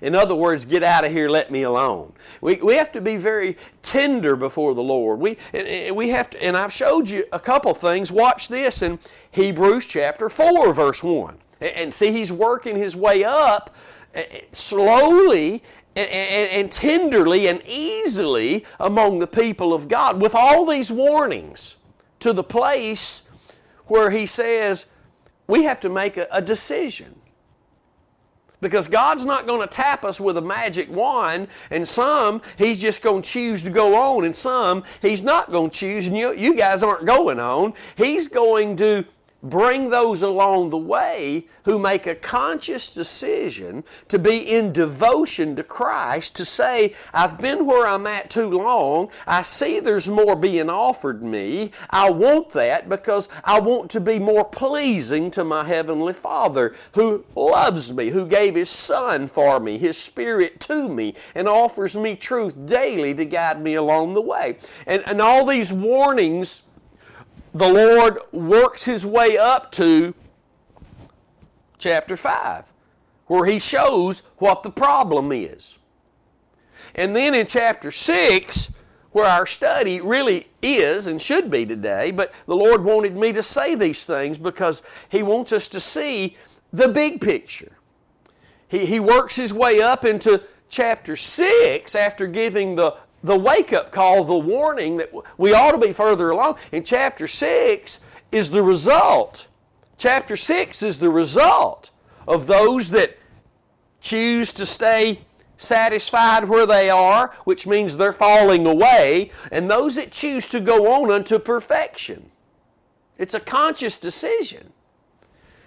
In 0.02 0.16
other 0.16 0.34
words, 0.34 0.66
get 0.66 0.82
out 0.82 1.06
of 1.06 1.12
here, 1.12 1.30
let 1.30 1.52
me 1.52 1.62
alone. 1.62 2.14
We, 2.42 2.56
we 2.56 2.76
have 2.76 2.92
to 2.94 3.02
be 3.02 3.18
very 3.18 3.56
tender 3.84 4.36
before 4.36 4.74
the 4.74 4.82
Lord. 4.82 5.20
We, 5.20 5.38
and, 5.54 5.96
we 5.96 6.10
have 6.10 6.32
to, 6.32 6.44
and 6.44 6.58
I've 6.58 6.74
showed 6.74 7.08
you 7.08 7.24
a 7.32 7.40
couple 7.40 7.74
things. 7.76 8.12
Watch 8.12 8.48
this 8.48 8.82
in 8.82 8.98
Hebrews 9.30 9.86
chapter 9.86 10.28
4, 10.28 10.74
verse 10.74 11.04
1. 11.04 11.38
And 11.62 11.94
see, 11.94 12.12
he's 12.12 12.32
working 12.32 12.76
his 12.76 12.96
way 12.96 13.24
up 13.24 13.76
eh, 14.16 14.24
eh, 14.32 14.42
slowly 14.52 15.62
and, 15.96 16.10
and, 16.10 16.72
tenderly 16.72 17.48
and 17.48 17.62
easily 17.68 18.66
among 18.80 19.20
the 19.20 19.28
people 19.28 19.72
of 19.72 19.88
God 19.88 20.20
with 20.20 20.34
all 20.34 20.66
these 20.66 20.92
warnings 20.92 21.76
to 22.22 22.34
the 22.34 22.44
place 22.44 23.24
where 23.86 24.10
he 24.10 24.26
says 24.26 24.88
we 25.48 25.64
have 25.64 25.80
to 25.82 25.90
make 25.90 26.18
a 26.18 26.42
decision. 26.42 27.21
Because 28.62 28.88
God's 28.88 29.26
not 29.26 29.48
going 29.48 29.62
to 29.62 29.68
tap 29.68 30.06
us 30.06 30.22
with 30.22 30.38
a 30.38 30.42
magic 30.42 30.90
wand, 30.90 31.48
and 31.72 31.88
some 31.88 32.42
He's 32.58 32.80
just 32.80 33.02
going 33.02 33.24
to 33.24 33.30
choose 33.30 33.64
to 33.64 33.70
go 33.70 33.96
on, 33.96 34.26
and 34.26 34.36
some 34.36 34.84
He's 35.02 35.24
not 35.24 35.52
going 35.52 35.72
to 35.72 35.78
choose, 35.78 36.08
and 36.08 36.16
you, 36.16 36.34
you 36.34 36.56
guys 36.56 36.84
aren't 36.84 37.06
going 37.06 37.40
on. 37.40 37.74
He's 37.96 38.28
going 38.28 38.78
to 38.78 39.04
bring 39.44 39.90
those 39.90 40.22
along 40.22 40.70
the 40.70 40.78
way 40.78 41.48
who 41.64 41.80
make 41.80 42.08
a 42.08 42.16
conscious 42.16 42.94
decision 42.94 43.84
to 44.08 44.20
be 44.20 44.38
in 44.38 44.74
devotion 44.74 45.56
to 45.56 45.64
Christ, 45.64 46.36
to 46.36 46.46
say, 46.46 46.94
I've 47.14 47.38
been 47.38 47.66
where 47.66 47.88
I'm 47.88 48.08
at 48.08 48.30
too 48.30 48.50
long. 48.50 49.12
I 49.28 49.42
see 49.42 49.80
there's 49.80 50.10
more 50.10 50.36
being 50.36 50.70
offered 50.70 51.24
me. 51.24 51.72
I 51.90 52.10
want 52.10 52.50
that 52.52 52.90
because 52.90 53.30
I 53.44 53.60
want 53.60 53.92
to 53.92 54.00
be 54.00 54.20
more 54.20 54.46
pleasing 54.46 55.32
to 55.32 55.44
my 55.44 55.64
Heavenly 55.64 56.14
Father 56.14 56.76
who 56.94 57.26
loves 57.36 57.94
me, 57.94 58.10
who 58.10 58.26
gave 58.26 58.56
His 58.56 58.70
Son 58.70 59.28
for 59.28 59.60
me, 59.60 59.78
His 59.78 59.98
Spirit 59.98 60.60
to 60.62 60.90
me, 60.90 61.16
and 61.36 61.48
offers 61.48 61.96
me 61.96 62.16
truth 62.16 62.56
daily 62.66 63.14
to 63.14 63.26
guide 63.26 63.62
me 63.62 63.76
along 63.76 64.14
the 64.14 64.22
way. 64.22 64.58
And, 64.86 65.04
and 65.08 65.22
all 65.22 65.46
these 65.46 65.72
warnings 65.74 66.64
the 67.54 67.68
Lord 67.68 68.20
works 68.32 68.86
his 68.86 69.06
way 69.06 69.38
up 69.38 69.72
to 69.74 70.14
chapter 71.78 72.16
5, 72.16 72.72
where 73.28 73.46
he 73.46 73.60
shows 73.60 74.24
what 74.38 74.64
the 74.64 74.70
problem 74.70 75.32
is. 75.32 75.78
And 76.96 77.16
then 77.16 77.34
in 77.34 77.48
chapter 77.48 77.92
6, 77.92 78.72
where 79.12 79.26
our 79.26 79.46
study 79.46 80.00
really 80.00 80.48
is 80.62 81.08
and 81.08 81.22
should 81.22 81.52
be 81.52 81.66
today, 81.66 82.12
but 82.12 82.34
the 82.46 82.56
Lord 82.56 82.84
wanted 82.84 83.16
me 83.16 83.34
to 83.34 83.44
say 83.44 83.76
these 83.76 84.06
things 84.06 84.38
because 84.38 84.82
He 85.10 85.22
wants 85.22 85.52
us 85.52 85.68
to 85.70 85.80
see 85.80 86.38
the 86.72 86.88
big 86.88 87.20
picture. 87.20 87.74
He, 88.70 88.86
he 88.86 89.00
works 89.02 89.36
his 89.36 89.54
way 89.54 89.82
up 89.82 90.06
into 90.06 90.42
chapter 90.70 91.18
6 91.18 91.94
after 91.94 92.26
giving 92.28 92.76
the 92.76 92.96
the 93.24 93.38
wake 93.38 93.74
up 93.74 93.92
call, 93.92 94.24
the 94.24 94.36
warning 94.36 94.98
that 94.98 95.12
we 95.38 95.54
ought 95.54 95.72
to 95.72 95.78
be 95.78 95.94
further 95.94 96.32
along. 96.32 96.58
In 96.72 96.84
chapter 96.84 97.28
6 97.28 98.00
is 98.32 98.52
the 98.52 98.64
result. 98.64 99.48
Chapter 99.98 100.36
6 100.36 100.82
is 100.82 100.98
the 100.98 101.10
result 101.10 101.92
of 102.28 102.48
those 102.48 102.90
that 102.92 103.18
choose 104.00 104.52
to 104.54 104.66
stay 104.66 105.22
satisfied 105.58 106.46
where 106.46 106.66
they 106.66 106.90
are, 106.90 107.36
which 107.44 107.68
means 107.68 107.96
they're 107.96 108.14
falling 108.14 108.66
away, 108.66 109.30
and 109.52 109.70
those 109.70 109.96
that 109.96 110.12
choose 110.12 110.48
to 110.48 110.60
go 110.60 110.92
on 110.92 111.12
unto 111.12 111.38
perfection. 111.38 112.32
It's 113.20 113.36
a 113.36 113.40
conscious 113.40 114.00
decision. 114.00 114.74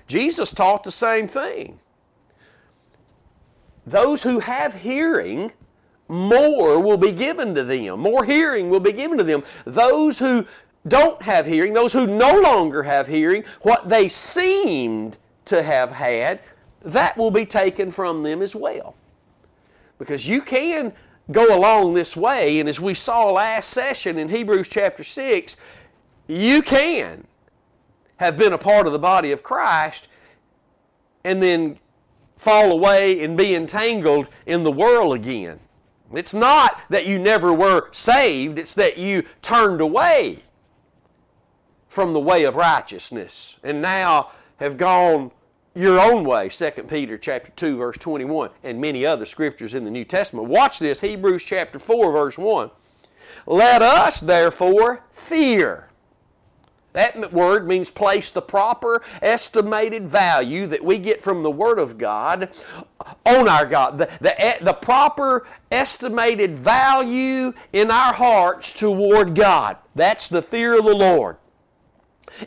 Jesus 0.08 0.52
taught 0.52 0.82
the 0.82 0.90
same 0.90 1.28
thing. 1.28 1.78
Those 3.86 4.22
who 4.22 4.40
have 4.40 4.74
hearing 4.74 5.52
more 6.08 6.78
will 6.80 6.96
be 6.96 7.12
given 7.12 7.54
to 7.54 7.64
them. 7.64 8.00
More 8.00 8.24
hearing 8.24 8.70
will 8.70 8.80
be 8.80 8.92
given 8.92 9.18
to 9.18 9.24
them. 9.24 9.42
Those 9.64 10.18
who 10.18 10.46
don't 10.86 11.20
have 11.22 11.46
hearing, 11.46 11.72
those 11.72 11.92
who 11.92 12.06
no 12.06 12.40
longer 12.40 12.82
have 12.82 13.06
hearing, 13.06 13.44
what 13.62 13.88
they 13.88 14.08
seemed 14.08 15.16
to 15.46 15.62
have 15.62 15.90
had, 15.90 16.40
that 16.82 17.16
will 17.16 17.30
be 17.30 17.46
taken 17.46 17.90
from 17.90 18.22
them 18.22 18.42
as 18.42 18.54
well. 18.54 18.94
Because 19.98 20.28
you 20.28 20.42
can 20.42 20.92
go 21.30 21.56
along 21.56 21.94
this 21.94 22.16
way, 22.16 22.60
and 22.60 22.68
as 22.68 22.80
we 22.80 22.92
saw 22.92 23.30
last 23.30 23.70
session 23.70 24.18
in 24.18 24.28
Hebrews 24.28 24.68
chapter 24.68 25.02
6, 25.02 25.56
you 26.26 26.60
can 26.60 27.26
have 28.16 28.36
been 28.36 28.52
a 28.52 28.58
part 28.58 28.86
of 28.86 28.92
the 28.92 28.98
body 28.98 29.32
of 29.32 29.42
Christ 29.42 30.08
and 31.24 31.42
then 31.42 31.78
fall 32.36 32.72
away 32.72 33.24
and 33.24 33.36
be 33.36 33.54
entangled 33.54 34.26
in 34.44 34.62
the 34.62 34.72
world 34.72 35.14
again. 35.14 35.58
It's 36.16 36.34
not 36.34 36.80
that 36.90 37.06
you 37.06 37.18
never 37.18 37.52
were 37.52 37.88
saved, 37.92 38.58
it's 38.58 38.74
that 38.74 38.98
you 38.98 39.24
turned 39.42 39.80
away 39.80 40.42
from 41.88 42.12
the 42.12 42.20
way 42.20 42.44
of 42.44 42.56
righteousness. 42.56 43.58
And 43.62 43.80
now 43.80 44.30
have 44.56 44.76
gone 44.76 45.30
your 45.74 46.00
own 46.00 46.24
way 46.24 46.48
2 46.48 46.70
peter 46.88 47.18
chapter 47.18 47.50
2 47.56 47.76
verse 47.76 47.98
21 47.98 48.50
and 48.62 48.80
many 48.80 49.04
other 49.04 49.26
scriptures 49.26 49.74
in 49.74 49.84
the 49.84 49.90
new 49.90 50.04
testament. 50.04 50.48
Watch 50.48 50.78
this 50.78 51.00
hebrews 51.00 51.42
chapter 51.42 51.78
4 51.78 52.12
verse 52.12 52.38
1 52.38 52.70
let 53.46 53.82
us 53.82 54.20
therefore 54.20 55.02
fear 55.12 55.88
that 56.94 57.32
word 57.32 57.66
means 57.66 57.90
place 57.90 58.30
the 58.30 58.40
proper 58.40 59.02
estimated 59.20 60.08
value 60.08 60.68
that 60.68 60.82
we 60.82 60.98
get 60.98 61.20
from 61.20 61.42
the 61.42 61.50
Word 61.50 61.80
of 61.80 61.98
God 61.98 62.50
on 63.26 63.48
our 63.48 63.66
God. 63.66 63.98
The, 63.98 64.08
the, 64.20 64.64
the 64.64 64.72
proper 64.72 65.44
estimated 65.72 66.54
value 66.54 67.52
in 67.72 67.90
our 67.90 68.14
hearts 68.14 68.72
toward 68.72 69.34
God. 69.34 69.76
That's 69.96 70.28
the 70.28 70.40
fear 70.40 70.78
of 70.78 70.84
the 70.84 70.94
Lord. 70.94 71.36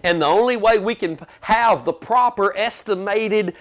And 0.04 0.22
the 0.22 0.28
only 0.28 0.56
way 0.56 0.80
we 0.80 0.96
can 0.96 1.20
have 1.42 1.84
the 1.84 1.94
proper 1.94 2.56
estimated 2.56 3.54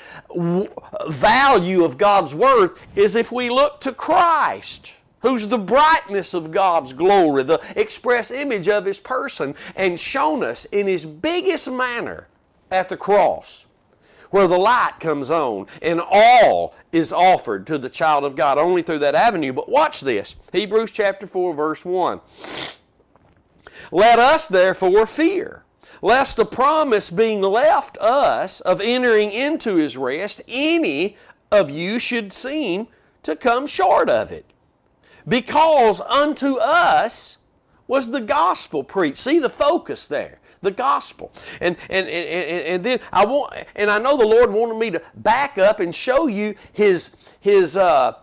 value 1.09 1.85
of 1.85 1.99
God's 1.99 2.33
worth 2.33 2.81
is 2.97 3.17
if 3.17 3.33
we 3.33 3.51
look 3.51 3.81
to 3.81 3.93
Christ 3.93 4.96
who's 5.21 5.49
the 5.49 5.59
brightness 5.59 6.35
of 6.35 6.51
God's 6.51 6.93
glory, 6.93 7.43
the 7.43 7.61
express 7.75 8.31
image 8.31 8.69
of 8.69 8.85
His 8.85 9.01
person, 9.01 9.55
and 9.75 9.99
shown 9.99 10.43
us 10.43 10.65
in 10.67 10.87
His 10.87 11.05
biggest 11.05 11.71
manner 11.71 12.29
at 12.71 12.89
the 12.89 12.97
cross, 12.97 13.67
where 14.31 14.49
the 14.49 14.59
light 14.59 14.95
comes 15.01 15.31
on 15.31 15.67
and 15.83 16.01
all 16.01 16.75
is 16.93 17.13
offered 17.13 17.67
to 17.67 17.79
the 17.79 17.89
child 17.89 18.25
of 18.25 18.37
God 18.37 18.59
only 18.59 18.83
through 18.83 18.99
that 19.01 19.15
avenue. 19.15 19.53
But 19.53 19.69
watch 19.69 20.01
this 20.01 20.37
Hebrews 20.53 20.91
chapter 20.91 21.27
4, 21.27 21.55
verse 21.55 21.85
1. 21.85 22.21
Let 23.93 24.19
us 24.19 24.49
therefore 24.49 25.07
fear, 25.07 25.65
lest 26.03 26.37
the 26.37 26.45
promise 26.45 27.11
being 27.11 27.41
left 27.41 27.97
us 27.99 28.61
of 28.61 28.81
entering 28.81 29.31
into 29.31 29.77
his 29.77 29.97
rest, 29.97 30.43
any 30.49 31.17
of 31.53 31.71
you 31.71 31.99
should 31.99 32.33
seem 32.33 32.89
to 33.23 33.37
come 33.37 33.67
short 33.67 34.11
of 34.11 34.33
it. 34.33 34.45
Because 35.27 36.01
unto 36.01 36.57
us 36.59 37.39
was 37.87 38.11
the 38.11 38.21
gospel 38.21 38.85
preached. 38.85 39.19
See 39.19 39.39
the 39.39 39.51
focus 39.51 40.07
there 40.07 40.41
the 40.63 40.71
gospel. 40.71 41.33
And, 41.61 41.77
and, 41.89 42.09
and, 42.09 42.67
and 42.67 42.85
then 42.85 43.01
I 43.13 43.25
want, 43.25 43.55
and 43.77 43.91
I 43.91 43.99
know 43.99 44.17
the 44.17 44.27
Lord 44.27 44.53
wanted 44.53 44.79
me 44.79 44.91
to 44.91 45.03
back 45.15 45.59
up 45.59 45.81
and 45.81 45.95
show 45.95 46.27
you 46.27 46.55
his, 46.73 47.15
his, 47.41 47.77
uh, 47.77 48.15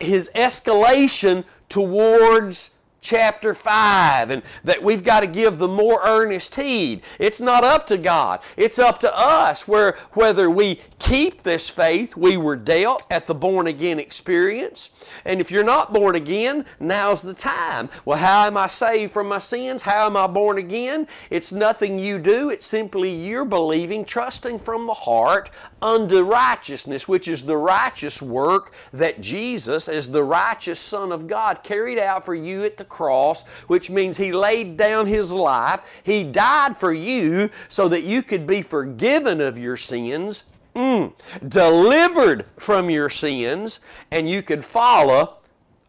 his 0.00 0.30
escalation 0.34 1.44
towards 1.68 2.70
chapter 3.00 3.54
5 3.54 4.30
and 4.30 4.42
that 4.64 4.82
we've 4.82 5.04
got 5.04 5.20
to 5.20 5.26
give 5.26 5.58
the 5.58 5.68
more 5.68 6.00
earnest 6.04 6.54
heed. 6.56 7.02
It's 7.18 7.40
not 7.40 7.64
up 7.64 7.86
to 7.88 7.98
God. 7.98 8.40
It's 8.56 8.78
up 8.78 8.98
to 9.00 9.16
us 9.16 9.68
where 9.68 9.96
whether 10.12 10.50
we 10.50 10.80
keep 10.98 11.42
this 11.42 11.68
faith 11.68 12.16
we 12.16 12.36
were 12.36 12.56
dealt 12.56 13.06
at 13.10 13.26
the 13.26 13.34
born 13.34 13.66
again 13.66 13.98
experience. 13.98 15.10
And 15.24 15.40
if 15.40 15.50
you're 15.50 15.64
not 15.64 15.92
born 15.92 16.16
again, 16.16 16.64
now's 16.80 17.22
the 17.22 17.34
time. 17.34 17.88
Well, 18.04 18.18
how 18.18 18.46
am 18.46 18.56
I 18.56 18.66
saved 18.66 19.12
from 19.12 19.28
my 19.28 19.38
sins? 19.38 19.82
How 19.82 20.06
am 20.06 20.16
I 20.16 20.26
born 20.26 20.58
again? 20.58 21.06
It's 21.30 21.52
nothing 21.52 21.98
you 21.98 22.18
do. 22.18 22.50
It's 22.50 22.66
simply 22.66 23.10
you're 23.10 23.44
believing, 23.44 24.04
trusting 24.04 24.58
from 24.58 24.86
the 24.86 24.94
heart 24.94 25.50
unto 25.80 26.22
righteousness, 26.22 27.06
which 27.06 27.28
is 27.28 27.44
the 27.44 27.56
righteous 27.56 28.20
work 28.20 28.72
that 28.92 29.20
Jesus 29.20 29.88
as 29.88 30.10
the 30.10 30.22
righteous 30.22 30.80
son 30.80 31.12
of 31.12 31.26
God 31.26 31.62
carried 31.62 31.98
out 31.98 32.24
for 32.24 32.34
you 32.34 32.64
at 32.64 32.76
the 32.76 32.84
cross, 32.84 33.42
which 33.68 33.90
means 33.90 34.16
He 34.16 34.32
laid 34.32 34.76
down 34.76 35.06
His 35.06 35.32
life. 35.32 35.80
He 36.02 36.24
died 36.24 36.76
for 36.76 36.92
you 36.92 37.50
so 37.68 37.88
that 37.88 38.02
you 38.02 38.22
could 38.22 38.46
be 38.46 38.62
forgiven 38.62 39.40
of 39.40 39.58
your 39.58 39.76
sins, 39.76 40.44
mm, 40.74 41.12
delivered 41.48 42.46
from 42.58 42.90
your 42.90 43.10
sins, 43.10 43.80
and 44.10 44.28
you 44.28 44.42
could 44.42 44.64
follow 44.64 45.38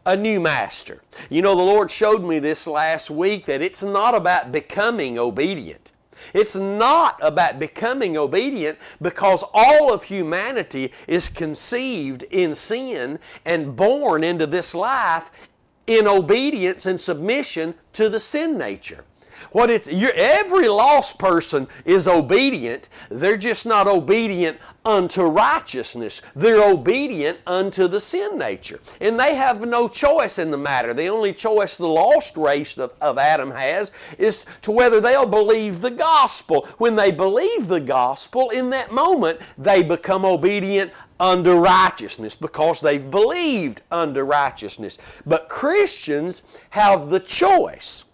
a 0.05 0.15
new 0.15 0.39
master. 0.39 1.01
You 1.29 1.41
know, 1.41 1.55
the 1.55 1.61
Lord 1.61 1.91
showed 1.91 2.23
me 2.23 2.39
this 2.39 2.65
last 2.65 3.09
week 3.09 3.45
that 3.45 3.61
it's 3.61 3.83
not 3.83 4.15
about 4.15 4.51
becoming 4.51 5.19
obedient. 5.19 5.88
It's 6.33 6.55
not 6.55 7.17
about 7.21 7.59
becoming 7.59 8.17
obedient 8.17 8.77
because 9.01 9.43
all 9.53 9.93
of 9.93 10.03
humanity 10.03 10.91
is 11.07 11.29
conceived 11.29 12.23
in 12.23 12.55
sin 12.55 13.19
and 13.45 13.75
born 13.75 14.23
into 14.23 14.47
this 14.47 14.73
life 14.75 15.31
in 15.87 16.07
obedience 16.07 16.85
and 16.85 16.99
submission 16.99 17.73
to 17.93 18.09
the 18.09 18.19
sin 18.19 18.57
nature. 18.57 19.03
What 19.51 19.69
it's 19.69 19.87
every 19.87 20.67
lost 20.67 21.17
person 21.17 21.67
is 21.85 22.07
obedient. 22.07 22.89
They're 23.09 23.37
just 23.37 23.65
not 23.65 23.87
obedient 23.87 24.57
unto 24.85 25.23
righteousness. 25.23 26.21
They're 26.35 26.63
obedient 26.63 27.39
unto 27.45 27.87
the 27.87 27.99
sin 27.99 28.37
nature. 28.37 28.79
And 29.01 29.19
they 29.19 29.35
have 29.35 29.61
no 29.61 29.87
choice 29.87 30.39
in 30.39 30.51
the 30.51 30.57
matter. 30.57 30.93
The 30.93 31.07
only 31.07 31.33
choice 31.33 31.77
the 31.77 31.87
lost 31.87 32.37
race 32.37 32.77
of, 32.77 32.93
of 33.01 33.17
Adam 33.17 33.51
has 33.51 33.91
is 34.17 34.45
to 34.63 34.71
whether 34.71 34.99
they'll 35.01 35.25
believe 35.25 35.81
the 35.81 35.91
gospel. 35.91 36.67
When 36.77 36.95
they 36.95 37.11
believe 37.11 37.67
the 37.67 37.79
gospel, 37.79 38.49
in 38.49 38.69
that 38.71 38.91
moment, 38.91 39.39
they 39.57 39.83
become 39.83 40.25
obedient 40.25 40.91
unto 41.19 41.51
righteousness 41.51 42.35
because 42.35 42.79
they've 42.79 43.11
believed 43.11 43.81
unto 43.91 44.21
righteousness. 44.21 44.97
But 45.25 45.49
Christians 45.49 46.43
have 46.69 47.09
the 47.09 47.19
choice 47.19 48.05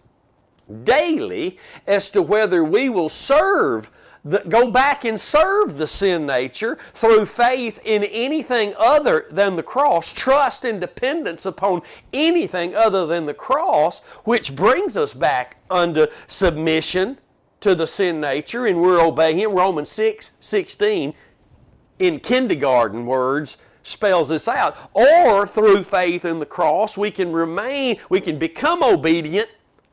daily 0.84 1.58
as 1.86 2.10
to 2.10 2.22
whether 2.22 2.64
we 2.64 2.88
will 2.88 3.08
serve 3.08 3.90
the, 4.26 4.38
go 4.48 4.70
back 4.70 5.04
and 5.04 5.20
serve 5.20 5.78
the 5.78 5.86
sin 5.86 6.26
nature 6.26 6.78
through 6.94 7.26
faith 7.26 7.78
in 7.84 8.02
anything 8.04 8.74
other 8.76 9.26
than 9.30 9.54
the 9.54 9.62
cross, 9.62 10.12
trust 10.12 10.64
and 10.64 10.80
dependence 10.80 11.46
upon 11.46 11.82
anything 12.12 12.74
other 12.74 13.06
than 13.06 13.24
the 13.24 13.34
cross, 13.34 14.02
which 14.24 14.56
brings 14.56 14.96
us 14.96 15.14
back 15.14 15.58
unto 15.70 16.06
submission 16.26 17.18
to 17.60 17.76
the 17.76 17.86
sin 17.86 18.20
nature 18.20 18.66
and 18.66 18.82
we're 18.82 19.00
obeying 19.00 19.38
Him. 19.38 19.52
Romans 19.52 19.90
6 19.90 20.32
16 20.40 21.14
in 21.98 22.20
kindergarten 22.20 23.06
words 23.06 23.58
spells 23.84 24.28
this 24.28 24.48
out. 24.48 24.76
Or 24.92 25.46
through 25.46 25.84
faith 25.84 26.24
in 26.24 26.40
the 26.40 26.46
cross, 26.46 26.98
we 26.98 27.12
can 27.12 27.32
remain, 27.32 27.98
we 28.10 28.20
can 28.20 28.38
become 28.38 28.82
obedient 28.82 29.48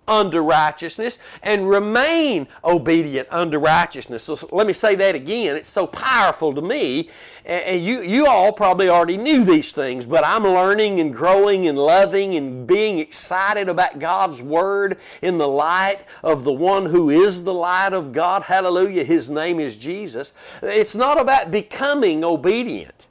unto 0.08 0.39
righteousness 0.39 1.20
and 1.42 1.70
remain 1.70 2.48
obedient 2.63 3.28
unto 3.32 3.58
righteousness. 3.58 4.24
So 4.24 4.38
let 4.52 4.68
me 4.68 4.74
say 4.74 4.96
that 4.96 5.16
again. 5.16 5.56
It's 5.56 5.70
so 5.70 5.88
powerful 5.88 6.54
to 6.54 6.62
me. 6.62 7.10
And 7.46 7.84
you, 7.84 8.02
you 8.02 8.26
all 8.26 8.54
probably 8.54 8.88
already 8.88 9.18
knew 9.18 9.44
these 9.44 9.74
things, 9.74 10.06
but 10.06 10.26
I'm 10.26 10.44
learning 10.44 11.02
and 11.02 11.13
growing 11.13 11.68
and 11.68 11.78
loving 11.78 12.36
and 12.36 12.66
being 12.66 13.00
excited 13.00 13.68
about 13.68 14.00
God's 14.00 14.42
Word 14.42 14.98
in 15.22 15.38
the 15.38 15.48
light 15.48 16.06
of 16.24 16.46
the 16.46 16.54
one 16.54 16.86
who 16.86 17.10
is 17.10 17.44
the 17.44 17.54
light 17.54 17.92
of 17.92 18.13
God. 18.13 18.44
Hallelujah. 18.44 19.04
His 19.04 19.30
name 19.30 19.60
is 19.60 19.76
Jesus. 19.76 20.34
It's 20.62 20.96
not 20.96 21.20
about 21.20 21.52
becoming 21.52 22.24
obedient. 22.24 23.08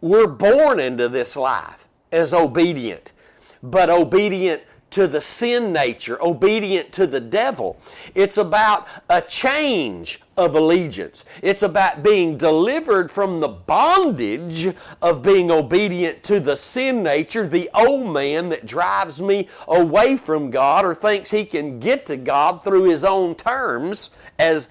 We're 0.00 0.26
born 0.26 0.80
into 0.80 1.08
this 1.08 1.36
life 1.36 1.86
as 2.10 2.34
obedient, 2.34 3.12
but 3.62 3.88
obedient 3.88 4.62
to 4.92 5.06
the 5.06 5.20
sin 5.20 5.72
nature, 5.72 6.22
obedient 6.22 6.92
to 6.92 7.06
the 7.06 7.20
devil. 7.20 7.78
It's 8.14 8.38
about 8.38 8.86
a 9.08 9.20
change 9.20 10.20
of 10.36 10.54
allegiance. 10.54 11.24
It's 11.42 11.62
about 11.62 12.02
being 12.02 12.36
delivered 12.36 13.10
from 13.10 13.40
the 13.40 13.48
bondage 13.48 14.74
of 15.02 15.22
being 15.22 15.50
obedient 15.50 16.22
to 16.24 16.40
the 16.40 16.56
sin 16.56 17.02
nature, 17.02 17.46
the 17.46 17.68
old 17.74 18.12
man 18.12 18.48
that 18.48 18.66
drives 18.66 19.20
me 19.20 19.48
away 19.68 20.16
from 20.16 20.50
God 20.50 20.84
or 20.84 20.94
thinks 20.94 21.30
he 21.30 21.44
can 21.44 21.78
get 21.78 22.06
to 22.06 22.16
God 22.16 22.64
through 22.64 22.84
his 22.84 23.04
own 23.04 23.34
terms 23.34 24.10
as 24.38 24.68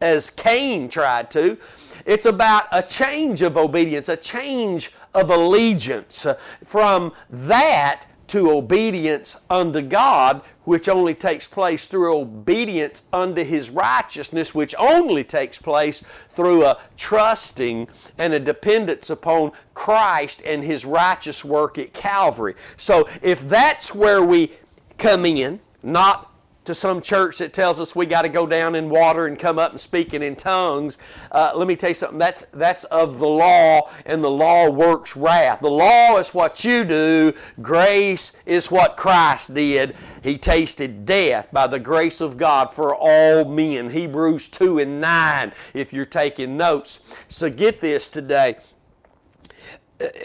as 0.00 0.28
Cain 0.28 0.88
tried 0.88 1.30
to. 1.30 1.56
It's 2.04 2.26
about 2.26 2.66
a 2.72 2.82
change 2.82 3.40
of 3.42 3.56
obedience, 3.56 4.08
a 4.08 4.16
change 4.16 4.92
of 5.14 5.30
allegiance 5.30 6.26
from 6.62 7.12
that 7.30 8.06
to 8.28 8.50
obedience 8.50 9.36
unto 9.50 9.80
God, 9.80 10.42
which 10.64 10.88
only 10.88 11.14
takes 11.14 11.46
place 11.46 11.86
through 11.86 12.16
obedience 12.16 13.04
unto 13.12 13.44
His 13.44 13.70
righteousness, 13.70 14.54
which 14.54 14.74
only 14.78 15.24
takes 15.24 15.58
place 15.58 16.02
through 16.30 16.64
a 16.64 16.78
trusting 16.96 17.88
and 18.18 18.32
a 18.32 18.40
dependence 18.40 19.10
upon 19.10 19.52
Christ 19.74 20.42
and 20.44 20.64
His 20.64 20.84
righteous 20.84 21.44
work 21.44 21.78
at 21.78 21.92
Calvary. 21.92 22.54
So 22.76 23.08
if 23.22 23.48
that's 23.48 23.94
where 23.94 24.22
we 24.22 24.52
come 24.98 25.26
in, 25.26 25.60
not 25.82 26.33
to 26.64 26.74
some 26.74 27.00
church 27.00 27.38
that 27.38 27.52
tells 27.52 27.80
us 27.80 27.94
we 27.94 28.06
got 28.06 28.22
to 28.22 28.28
go 28.28 28.46
down 28.46 28.74
in 28.74 28.88
water 28.88 29.26
and 29.26 29.38
come 29.38 29.58
up 29.58 29.72
and 29.72 29.80
speaking 29.80 30.22
in 30.22 30.36
tongues. 30.36 30.98
Uh, 31.30 31.52
let 31.54 31.68
me 31.68 31.76
tell 31.76 31.90
you 31.90 31.94
something. 31.94 32.18
That's 32.18 32.42
that's 32.52 32.84
of 32.84 33.18
the 33.18 33.28
law, 33.28 33.90
and 34.06 34.22
the 34.22 34.30
law 34.30 34.70
works 34.70 35.16
wrath. 35.16 35.60
The 35.60 35.70
law 35.70 36.18
is 36.18 36.34
what 36.34 36.64
you 36.64 36.84
do. 36.84 37.32
Grace 37.62 38.32
is 38.46 38.70
what 38.70 38.96
Christ 38.96 39.54
did. 39.54 39.96
He 40.22 40.38
tasted 40.38 41.04
death 41.04 41.48
by 41.52 41.66
the 41.66 41.78
grace 41.78 42.20
of 42.20 42.36
God 42.36 42.72
for 42.72 42.94
all 42.94 43.44
men. 43.44 43.90
Hebrews 43.90 44.48
two 44.48 44.78
and 44.78 45.00
nine. 45.00 45.52
If 45.74 45.92
you're 45.92 46.06
taking 46.06 46.56
notes, 46.56 47.00
so 47.28 47.50
get 47.50 47.80
this 47.80 48.08
today 48.08 48.56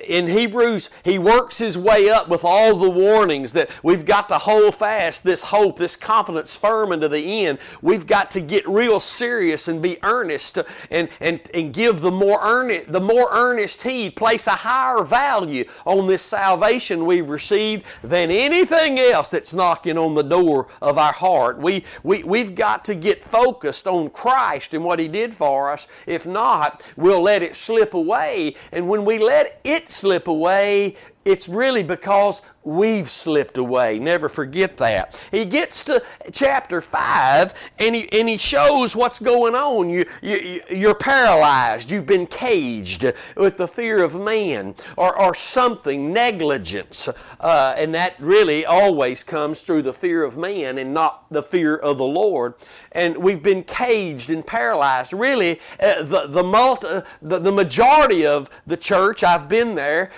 in 0.07 0.27
Hebrews, 0.27 0.89
he 1.03 1.19
works 1.19 1.57
his 1.57 1.77
way 1.77 2.09
up 2.09 2.29
with 2.29 2.43
all 2.43 2.75
the 2.75 2.89
warnings 2.89 3.53
that 3.53 3.69
we've 3.83 4.05
got 4.05 4.29
to 4.29 4.37
hold 4.37 4.75
fast 4.75 5.23
this 5.23 5.43
hope, 5.43 5.77
this 5.77 5.95
confidence 5.95 6.55
firm 6.55 6.91
into 6.91 7.07
the 7.07 7.45
end. 7.45 7.59
We've 7.81 8.07
got 8.07 8.31
to 8.31 8.41
get 8.41 8.67
real 8.67 8.99
serious 8.99 9.67
and 9.67 9.81
be 9.81 9.97
earnest 10.03 10.59
and, 10.89 11.09
and, 11.19 11.41
and 11.53 11.73
give 11.73 12.01
the 12.01 12.11
more 12.11 12.39
earnest, 12.41 12.91
the 12.91 13.01
more 13.01 13.27
earnest 13.31 13.83
heed, 13.83 14.15
place 14.15 14.47
a 14.47 14.51
higher 14.51 15.03
value 15.03 15.65
on 15.85 16.07
this 16.07 16.23
salvation 16.23 17.05
we've 17.05 17.29
received 17.29 17.83
than 18.03 18.31
anything 18.31 18.99
else 18.99 19.31
that's 19.31 19.53
knocking 19.53 19.97
on 19.97 20.15
the 20.15 20.23
door 20.23 20.67
of 20.81 20.97
our 20.97 21.13
heart. 21.13 21.57
We, 21.57 21.83
we, 22.03 22.23
we've 22.23 22.55
got 22.55 22.85
to 22.85 22.95
get 22.95 23.23
focused 23.23 23.87
on 23.87 24.09
Christ 24.09 24.73
and 24.73 24.83
what 24.83 24.99
he 24.99 25.07
did 25.07 25.33
for 25.33 25.69
us. 25.69 25.87
If 26.05 26.25
not, 26.25 26.87
we'll 26.95 27.21
let 27.21 27.43
it 27.43 27.55
slip 27.55 27.93
away. 27.93 28.55
And 28.71 28.87
when 28.87 29.05
we 29.05 29.19
let 29.19 29.45
it 29.45 29.59
slip 29.89 30.27
away, 30.27 30.95
it's 31.25 31.49
really 31.49 31.83
because 31.83 32.41
we've 32.63 33.09
slipped 33.09 33.57
away. 33.57 33.99
Never 33.99 34.29
forget 34.29 34.77
that. 34.77 35.19
He 35.31 35.45
gets 35.45 35.83
to 35.85 36.03
chapter 36.31 36.81
5 36.81 37.53
and 37.79 37.95
he, 37.95 38.11
and 38.11 38.27
he 38.27 38.37
shows 38.37 38.95
what's 38.95 39.19
going 39.19 39.55
on. 39.55 39.89
You, 39.89 40.05
you, 40.21 40.61
you're 40.69 40.95
paralyzed. 40.95 41.89
You've 41.89 42.05
been 42.05 42.27
caged 42.27 43.11
with 43.35 43.57
the 43.57 43.67
fear 43.67 44.03
of 44.03 44.15
man 44.15 44.75
or, 44.97 45.17
or 45.19 45.33
something, 45.33 46.13
negligence. 46.13 47.09
Uh, 47.39 47.75
and 47.77 47.93
that 47.93 48.15
really 48.19 48.65
always 48.65 49.23
comes 49.23 49.61
through 49.61 49.81
the 49.83 49.93
fear 49.93 50.23
of 50.23 50.37
man 50.37 50.77
and 50.77 50.93
not 50.93 51.25
the 51.31 51.43
fear 51.43 51.75
of 51.77 51.97
the 51.97 52.05
Lord. 52.05 52.55
And 52.91 53.17
we've 53.17 53.43
been 53.43 53.63
caged 53.63 54.29
and 54.29 54.45
paralyzed. 54.45 55.13
Really, 55.13 55.59
uh, 55.79 56.03
the, 56.03 56.27
the, 56.27 56.43
multi, 56.43 57.01
the, 57.21 57.39
the 57.39 57.51
majority 57.51 58.25
of 58.25 58.49
the 58.67 58.77
church, 58.77 59.23
I've 59.23 59.47
been 59.47 59.75
there, 59.75 60.11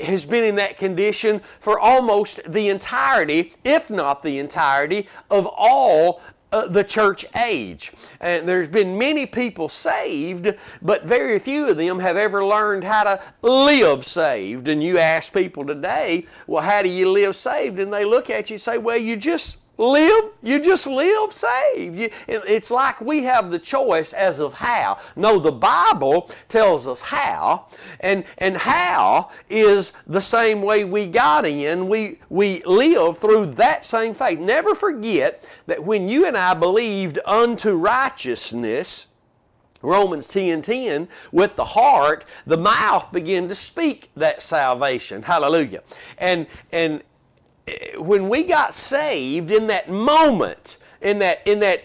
has 0.00 0.24
been 0.32 0.42
in 0.42 0.56
that 0.56 0.78
condition 0.78 1.40
for 1.60 1.78
almost 1.78 2.40
the 2.50 2.70
entirety, 2.70 3.52
if 3.62 3.90
not 3.90 4.24
the 4.24 4.40
entirety, 4.40 5.06
of 5.30 5.46
all 5.46 6.20
uh, 6.52 6.66
the 6.68 6.84
church 6.84 7.24
age. 7.36 7.92
And 8.20 8.48
there's 8.48 8.68
been 8.68 8.98
many 8.98 9.26
people 9.26 9.68
saved, 9.68 10.54
but 10.82 11.04
very 11.04 11.38
few 11.38 11.68
of 11.68 11.76
them 11.76 11.98
have 12.00 12.16
ever 12.16 12.44
learned 12.44 12.84
how 12.84 13.04
to 13.04 13.20
live 13.42 14.04
saved. 14.04 14.68
And 14.68 14.82
you 14.82 14.98
ask 14.98 15.32
people 15.32 15.66
today, 15.66 16.26
well, 16.46 16.62
how 16.62 16.82
do 16.82 16.88
you 16.88 17.10
live 17.10 17.36
saved? 17.36 17.78
And 17.78 17.92
they 17.92 18.04
look 18.04 18.28
at 18.28 18.50
you 18.50 18.54
and 18.54 18.62
say, 18.62 18.78
well, 18.78 18.98
you 18.98 19.16
just 19.16 19.56
live, 19.82 20.30
you 20.42 20.60
just 20.60 20.86
live 20.86 21.32
saved. 21.32 22.12
It's 22.28 22.70
like 22.70 23.00
we 23.00 23.24
have 23.24 23.50
the 23.50 23.58
choice 23.58 24.12
as 24.12 24.38
of 24.38 24.54
how. 24.54 24.98
No, 25.16 25.38
the 25.38 25.52
Bible 25.52 26.30
tells 26.48 26.86
us 26.86 27.02
how, 27.02 27.66
and, 28.00 28.24
and 28.38 28.56
how 28.56 29.30
is 29.50 29.92
the 30.06 30.20
same 30.20 30.62
way 30.62 30.84
we 30.84 31.06
got 31.06 31.44
in. 31.44 31.88
We, 31.88 32.20
we 32.30 32.62
live 32.64 33.18
through 33.18 33.46
that 33.46 33.84
same 33.84 34.14
faith. 34.14 34.38
Never 34.38 34.74
forget 34.74 35.44
that 35.66 35.82
when 35.82 36.08
you 36.08 36.26
and 36.26 36.36
I 36.36 36.54
believed 36.54 37.18
unto 37.26 37.72
righteousness, 37.72 39.06
Romans 39.82 40.28
10 40.28 40.62
10, 40.62 41.08
with 41.32 41.56
the 41.56 41.64
heart, 41.64 42.24
the 42.46 42.56
mouth 42.56 43.10
began 43.10 43.48
to 43.48 43.54
speak 43.54 44.10
that 44.14 44.40
salvation. 44.40 45.22
Hallelujah. 45.22 45.82
And, 46.18 46.46
and 46.70 47.02
when 47.96 48.28
we 48.28 48.42
got 48.44 48.74
saved 48.74 49.50
in 49.50 49.66
that 49.68 49.88
moment, 49.88 50.78
in 51.00 51.18
that, 51.20 51.46
in 51.46 51.60
that 51.60 51.84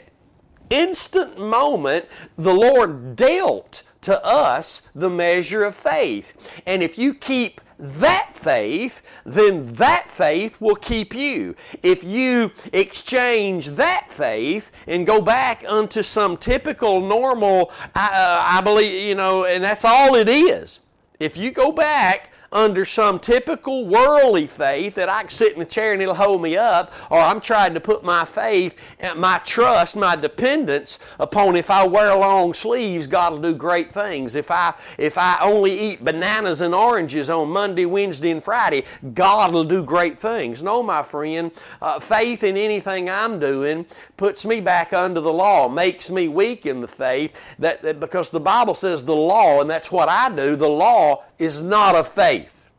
instant 0.70 1.40
moment, 1.40 2.06
the 2.38 2.54
Lord 2.54 3.16
dealt 3.16 3.84
to 4.02 4.24
us 4.26 4.84
the 4.96 5.10
measure 5.10 5.64
of 5.64 5.76
faith. 5.76 6.62
And 6.66 6.82
if 6.82 6.98
you 6.98 7.14
keep 7.14 7.62
that 7.80 8.32
faith, 8.34 9.02
then 9.26 9.72
that 9.74 10.10
faith 10.10 10.60
will 10.60 10.76
keep 10.76 11.14
you. 11.14 11.56
If 11.84 12.04
you 12.04 12.52
exchange 12.74 13.68
that 13.70 14.10
faith 14.10 14.72
and 14.88 15.06
go 15.06 15.22
back 15.22 15.64
unto 15.68 16.02
some 16.02 16.38
typical, 16.38 17.02
normal, 17.02 17.72
uh, 17.96 18.44
I 18.46 18.62
believe, 18.62 19.08
you 19.08 19.16
know, 19.16 19.46
and 19.46 19.64
that's 19.64 19.86
all 19.86 20.16
it 20.16 20.28
is. 20.28 20.80
If 21.20 21.38
you 21.38 21.52
go 21.52 21.72
back 21.72 22.32
under 22.52 22.86
some 22.86 23.20
typical 23.20 23.86
worldly 23.86 24.48
faith 24.48 24.96
that 24.96 25.10
I 25.10 25.22
can 25.22 25.30
sit 25.30 25.56
in 25.56 25.62
a 25.62 25.66
chair 25.66 25.94
and 25.94 26.02
it'll 26.02 26.16
hold 26.16 26.42
me 26.42 26.58
up, 26.58 26.94
or 27.10 27.20
I'm 27.20 27.42
trying 27.42 27.74
to 27.74 27.80
put 27.80 28.04
my 28.04 28.26
faith, 28.26 28.80
my 29.16 29.40
trust, 29.40 29.96
my 29.96 30.16
dependence 30.16 31.00
upon 31.20 31.56
if 31.56 31.70
I 31.70 31.86
wear 31.86 32.16
long 32.16 32.54
sleeves, 32.54 33.08
God 33.08 33.34
will 33.34 33.42
do 33.42 33.56
great 33.56 33.94
things. 33.94 34.36
If 34.36 34.52
I 34.52 34.74
if 34.98 35.18
I 35.18 35.38
only 35.42 35.78
eat 35.78 36.04
bananas 36.04 36.62
and 36.62 36.74
oranges 36.74 37.30
on 37.30 37.50
Monday, 37.50 37.86
Wednesday, 37.86 38.32
and 38.32 38.44
Friday, 38.44 38.84
God 39.14 39.54
will 39.54 39.64
do 39.64 39.84
great 39.84 40.18
things. 40.18 40.64
No, 40.64 40.82
my 40.84 41.04
friend, 41.04 41.52
uh, 41.82 42.00
faith 42.00 42.44
in 42.44 42.58
anything 42.58 43.10
I'm 43.10 43.40
doing 43.40 43.86
puts 44.18 44.46
me 44.46 44.62
back 44.62 44.94
under 44.94 45.22
the 45.22 45.34
law, 45.34 45.68
makes 45.68 46.10
me 46.10 46.28
weak 46.28 46.66
in 46.66 46.82
the 46.82 46.88
faith. 46.88 47.36
That, 47.60 47.82
that 47.82 48.00
because 48.00 48.30
the 48.30 48.40
Bible 48.40 48.74
says 48.74 49.04
the 49.04 49.16
law, 49.16 49.62
and 49.62 49.70
that's 49.70 49.92
what 49.92 50.10
I 50.10 50.34
do. 50.36 50.56
The 50.56 50.68
law 50.68 51.24
is 51.40 51.62
not 51.62 51.96
of 51.96 52.08
faith. 52.08 52.70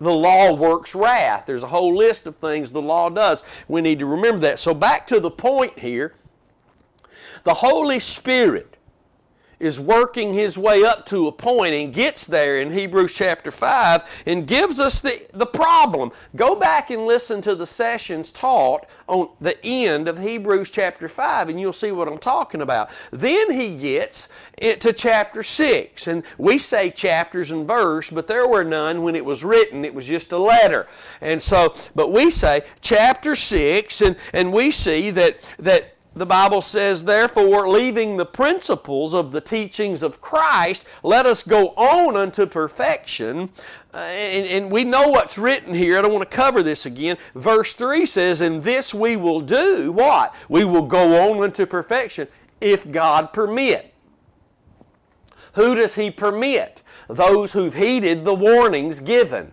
The 0.00 0.12
law 0.12 0.52
works 0.52 0.94
wrath. 0.94 1.44
There's 1.46 1.62
a 1.62 1.68
whole 1.68 1.96
list 1.96 2.26
of 2.26 2.36
things 2.36 2.72
the 2.72 2.82
law 2.82 3.08
does. 3.08 3.42
We 3.68 3.80
need 3.80 4.00
to 4.00 4.06
remember 4.06 4.40
that. 4.40 4.58
So, 4.58 4.74
back 4.74 5.06
to 5.08 5.20
the 5.20 5.30
point 5.30 5.78
here 5.78 6.14
the 7.44 7.54
Holy 7.54 8.00
Spirit 8.00 8.76
is 9.64 9.80
working 9.80 10.34
his 10.34 10.58
way 10.58 10.84
up 10.84 11.06
to 11.06 11.28
a 11.28 11.32
point 11.32 11.74
and 11.74 11.92
gets 11.92 12.26
there 12.26 12.60
in 12.60 12.70
Hebrews 12.70 13.14
chapter 13.14 13.50
5 13.50 14.22
and 14.26 14.46
gives 14.46 14.78
us 14.80 15.00
the, 15.00 15.26
the 15.32 15.46
problem. 15.46 16.12
Go 16.36 16.54
back 16.54 16.90
and 16.90 17.06
listen 17.06 17.40
to 17.42 17.54
the 17.54 17.66
sessions 17.66 18.30
taught 18.30 18.86
on 19.08 19.30
the 19.40 19.56
end 19.64 20.08
of 20.08 20.18
Hebrews 20.18 20.70
chapter 20.70 21.08
5 21.08 21.48
and 21.48 21.60
you'll 21.60 21.72
see 21.72 21.92
what 21.92 22.08
I'm 22.08 22.18
talking 22.18 22.60
about. 22.60 22.90
Then 23.10 23.50
he 23.50 23.76
gets 23.76 24.28
to 24.60 24.92
chapter 24.92 25.42
6 25.42 26.06
and 26.06 26.22
we 26.38 26.58
say 26.58 26.90
chapters 26.90 27.50
and 27.50 27.66
verse, 27.66 28.10
but 28.10 28.26
there 28.26 28.46
were 28.46 28.64
none 28.64 29.02
when 29.02 29.16
it 29.16 29.24
was 29.24 29.44
written. 29.44 29.84
It 29.84 29.94
was 29.94 30.06
just 30.06 30.32
a 30.32 30.38
letter. 30.38 30.86
And 31.20 31.42
so, 31.42 31.74
but 31.94 32.12
we 32.12 32.30
say 32.30 32.64
chapter 32.80 33.34
6 33.34 34.02
and, 34.02 34.16
and 34.32 34.52
we 34.52 34.70
see 34.70 35.10
that, 35.12 35.48
that 35.58 35.93
the 36.14 36.26
Bible 36.26 36.60
says, 36.60 37.04
therefore, 37.04 37.68
leaving 37.68 38.16
the 38.16 38.26
principles 38.26 39.14
of 39.14 39.32
the 39.32 39.40
teachings 39.40 40.02
of 40.02 40.20
Christ, 40.20 40.84
let 41.02 41.26
us 41.26 41.42
go 41.42 41.68
on 41.70 42.16
unto 42.16 42.46
perfection. 42.46 43.50
Uh, 43.92 43.98
and, 43.98 44.46
and, 44.46 44.70
we 44.70 44.84
know 44.84 45.08
what's 45.08 45.38
written 45.38 45.74
here. 45.74 45.98
I 45.98 46.02
don't 46.02 46.12
want 46.12 46.28
to 46.28 46.36
cover 46.36 46.62
this 46.62 46.86
again. 46.86 47.16
Verse 47.34 47.74
3 47.74 48.06
says, 48.06 48.40
And 48.40 48.62
this 48.62 48.94
we 48.94 49.16
will 49.16 49.40
do, 49.40 49.90
what? 49.90 50.34
We 50.48 50.64
will 50.64 50.86
go 50.86 51.30
on 51.30 51.42
unto 51.42 51.66
perfection 51.66 52.28
if 52.60 52.90
God 52.90 53.32
permit. 53.32 53.92
Who 55.54 55.74
does 55.74 55.96
He 55.96 56.10
permit? 56.10 56.82
Those 57.08 57.52
who've 57.52 57.74
heeded 57.74 58.24
the 58.24 58.34
warnings 58.34 59.00
given 59.00 59.52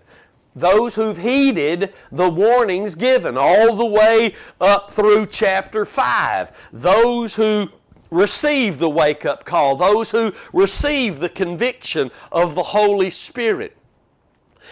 those 0.55 0.95
who've 0.95 1.17
heeded 1.17 1.93
the 2.11 2.29
warnings 2.29 2.95
given 2.95 3.37
all 3.37 3.75
the 3.75 3.85
way 3.85 4.35
up 4.59 4.91
through 4.91 5.27
chapter 5.27 5.85
5, 5.85 6.51
those 6.73 7.35
who 7.35 7.69
receive 8.09 8.77
the 8.77 8.89
wake 8.89 9.25
up 9.25 9.45
call, 9.45 9.75
those 9.75 10.11
who 10.11 10.33
receive 10.53 11.19
the 11.19 11.29
conviction 11.29 12.11
of 12.31 12.55
the 12.55 12.63
Holy 12.63 13.09
Spirit 13.09 13.77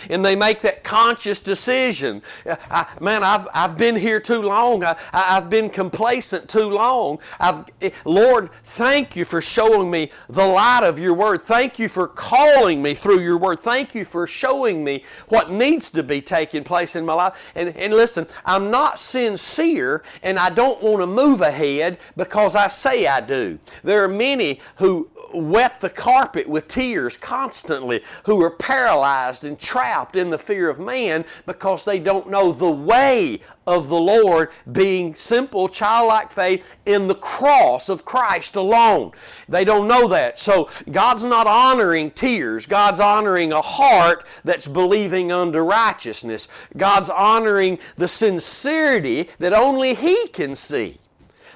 and 0.10 0.24
they 0.24 0.36
make 0.36 0.62
that 0.62 0.84
conscious 0.84 1.40
decision. 1.40 2.22
Uh, 2.46 2.56
I, 2.70 2.88
man, 3.00 3.24
I've, 3.24 3.48
I've 3.54 3.78
been 3.78 3.96
here 3.96 4.20
too 4.20 4.42
long. 4.42 4.84
I, 4.84 4.96
have 5.14 5.50
been 5.50 5.70
complacent 5.70 6.50
too 6.50 6.70
long. 6.70 7.20
I've, 7.40 7.66
eh, 7.82 7.92
Lord, 8.06 8.52
thank 8.64 9.16
you 9.16 9.26
for 9.26 9.42
showing 9.42 9.90
me 9.90 10.12
the 10.30 10.46
light 10.46 10.84
of 10.84 11.00
your 11.00 11.14
word. 11.14 11.44
Thank 11.44 11.80
you 11.80 11.90
for 11.90 12.08
calling 12.08 12.82
me 12.82 12.94
through 12.94 13.22
your 13.22 13.38
word. 13.38 13.62
Thank 13.62 13.96
you 13.96 14.06
for 14.06 14.28
showing 14.28 14.84
me 14.84 15.04
what 15.28 15.52
needs 15.52 15.90
to 15.92 16.04
be 16.04 16.22
taking 16.22 16.64
place 16.64 16.96
in 16.96 17.06
my 17.06 17.14
life. 17.14 17.52
And, 17.56 17.76
and 17.76 17.94
listen, 17.94 18.28
I'm 18.46 18.72
not 18.72 19.00
sincere 19.00 20.04
and 20.24 20.40
I 20.40 20.50
don't 20.50 20.82
want 20.82 21.02
to 21.02 21.08
move 21.08 21.42
ahead 21.42 21.98
because 22.16 22.56
I 22.56 22.68
say 22.68 23.08
I 23.08 23.22
do. 23.22 23.60
There 23.84 24.04
are 24.04 24.08
many 24.08 24.60
who 24.78 25.10
wet 25.34 25.80
the 25.82 25.90
carpet 25.90 26.48
with 26.48 26.68
tears 26.68 27.18
constantly, 27.18 28.04
who 28.26 28.42
are 28.42 28.50
paralyzed 28.50 29.44
and 29.44 29.60
trapped 29.60 30.16
in 30.16 30.30
the 30.30 30.38
fear 30.38 30.70
of 30.70 30.80
man 30.80 31.26
because 31.46 31.86
they 31.86 32.00
don't 32.00 32.30
know 32.30 32.52
the 32.52 32.70
way 32.70 33.40
of 33.68 33.90
the 33.90 34.00
Lord, 34.00 34.50
being 34.72 35.14
simple, 35.14 35.70
childlike 35.70 36.32
faith 36.32 36.66
in 36.86 37.08
the 37.08 37.16
cross 37.16 37.88
of 37.88 38.06
Christ 38.06 38.56
alone. 38.56 39.12
They 39.48 39.64
don't 39.64 39.88
know 39.88 40.08
that. 40.08 40.40
So 40.40 40.70
God's 40.92 41.24
not 41.24 41.46
honoring 41.46 42.12
tears, 42.12 42.66
God's 42.66 43.00
honoring 43.00 43.52
a 43.52 43.62
heart 43.62 44.26
that's 44.44 44.68
believing 44.68 45.32
unto 45.32 45.60
righteousness. 45.60 46.48
God's 46.78 47.10
honoring 47.10 47.78
the 47.96 48.08
sincerity 48.08 49.30
that 49.38 49.54
only 49.54 49.94
He 49.94 50.28
can 50.30 50.56
see 50.56 51.00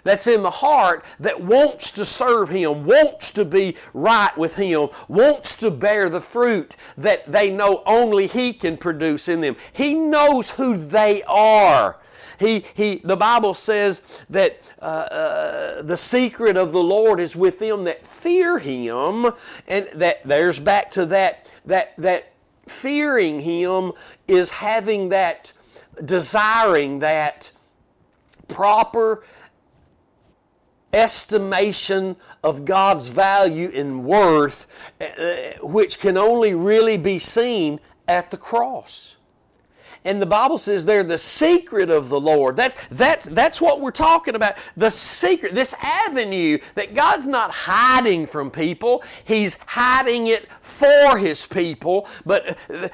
that's 0.04 0.28
in 0.28 0.44
the 0.44 0.50
heart 0.50 1.06
that 1.20 1.42
wants 1.42 1.92
to 1.94 2.06
serve 2.06 2.50
Him, 2.50 2.86
wants 2.86 3.32
to 3.32 3.46
be 3.46 3.76
right 3.94 4.36
with 4.38 4.56
Him, 4.56 4.90
wants 5.08 5.56
to 5.58 5.72
bear 5.72 6.10
the 6.10 6.22
fruit 6.22 6.76
that 6.98 7.32
they 7.32 7.50
know 7.50 7.84
only 7.86 8.28
He 8.28 8.54
can 8.54 8.78
produce 8.78 9.28
in 9.28 9.42
them. 9.42 9.56
He 9.72 9.94
knows 9.94 10.52
who 10.52 10.78
they 10.78 11.24
are. 11.24 11.98
He, 12.40 12.66
he, 12.74 13.02
the 13.04 13.16
Bible 13.16 13.54
says 13.54 14.02
that 14.30 14.74
uh, 14.82 14.86
uh, 14.86 15.82
the 15.84 15.98
secret 15.98 16.58
of 16.58 16.72
the 16.72 16.84
Lord 16.84 17.20
is 17.20 17.36
with 17.36 17.60
them 17.60 17.86
that 17.86 18.06
fear 18.06 18.58
Him, 18.58 19.32
and 19.68 19.88
that 19.94 20.28
there's 20.28 20.60
back 20.60 20.92
to 20.92 21.06
that 21.08 21.52
that 21.66 21.96
that 21.98 22.34
fearing 22.68 23.40
Him 23.40 23.92
is 24.28 24.50
having 24.50 25.10
that 25.10 25.54
desiring 26.04 27.00
that 27.00 27.52
proper 28.48 29.24
estimation 30.94 32.16
of 32.44 32.66
God's 32.66 33.08
value 33.08 33.72
and 33.74 34.06
worth, 34.06 34.68
uh, 35.02 35.06
which 35.62 36.00
can 36.00 36.18
only 36.18 36.54
really 36.54 36.98
be 36.98 37.20
seen 37.20 37.80
at 38.08 38.32
the 38.32 38.38
cross. 38.38 39.16
And 40.06 40.22
the 40.22 40.26
Bible 40.26 40.58
says 40.58 40.86
they're 40.86 41.04
the 41.04 41.18
secret 41.18 41.90
of 41.90 42.10
the 42.10 42.20
Lord. 42.20 42.58
That's, 42.58 42.76
that's, 42.92 43.26
that's 43.28 43.62
what 43.62 43.80
we're 43.80 43.92
talking 43.92 44.36
about. 44.36 44.56
The 44.76 44.92
secret, 44.92 45.56
this 45.56 45.74
avenue 45.82 46.58
that 46.76 46.94
God's 46.94 47.28
not 47.28 47.52
hiding 47.52 48.26
from 48.26 48.52
people, 48.52 49.04
He's 49.24 49.58
hiding 49.62 50.28
it 50.28 50.48
for 50.74 51.18
His 51.18 51.46
people. 51.46 52.08
But 52.26 52.58
uh, 52.70 52.90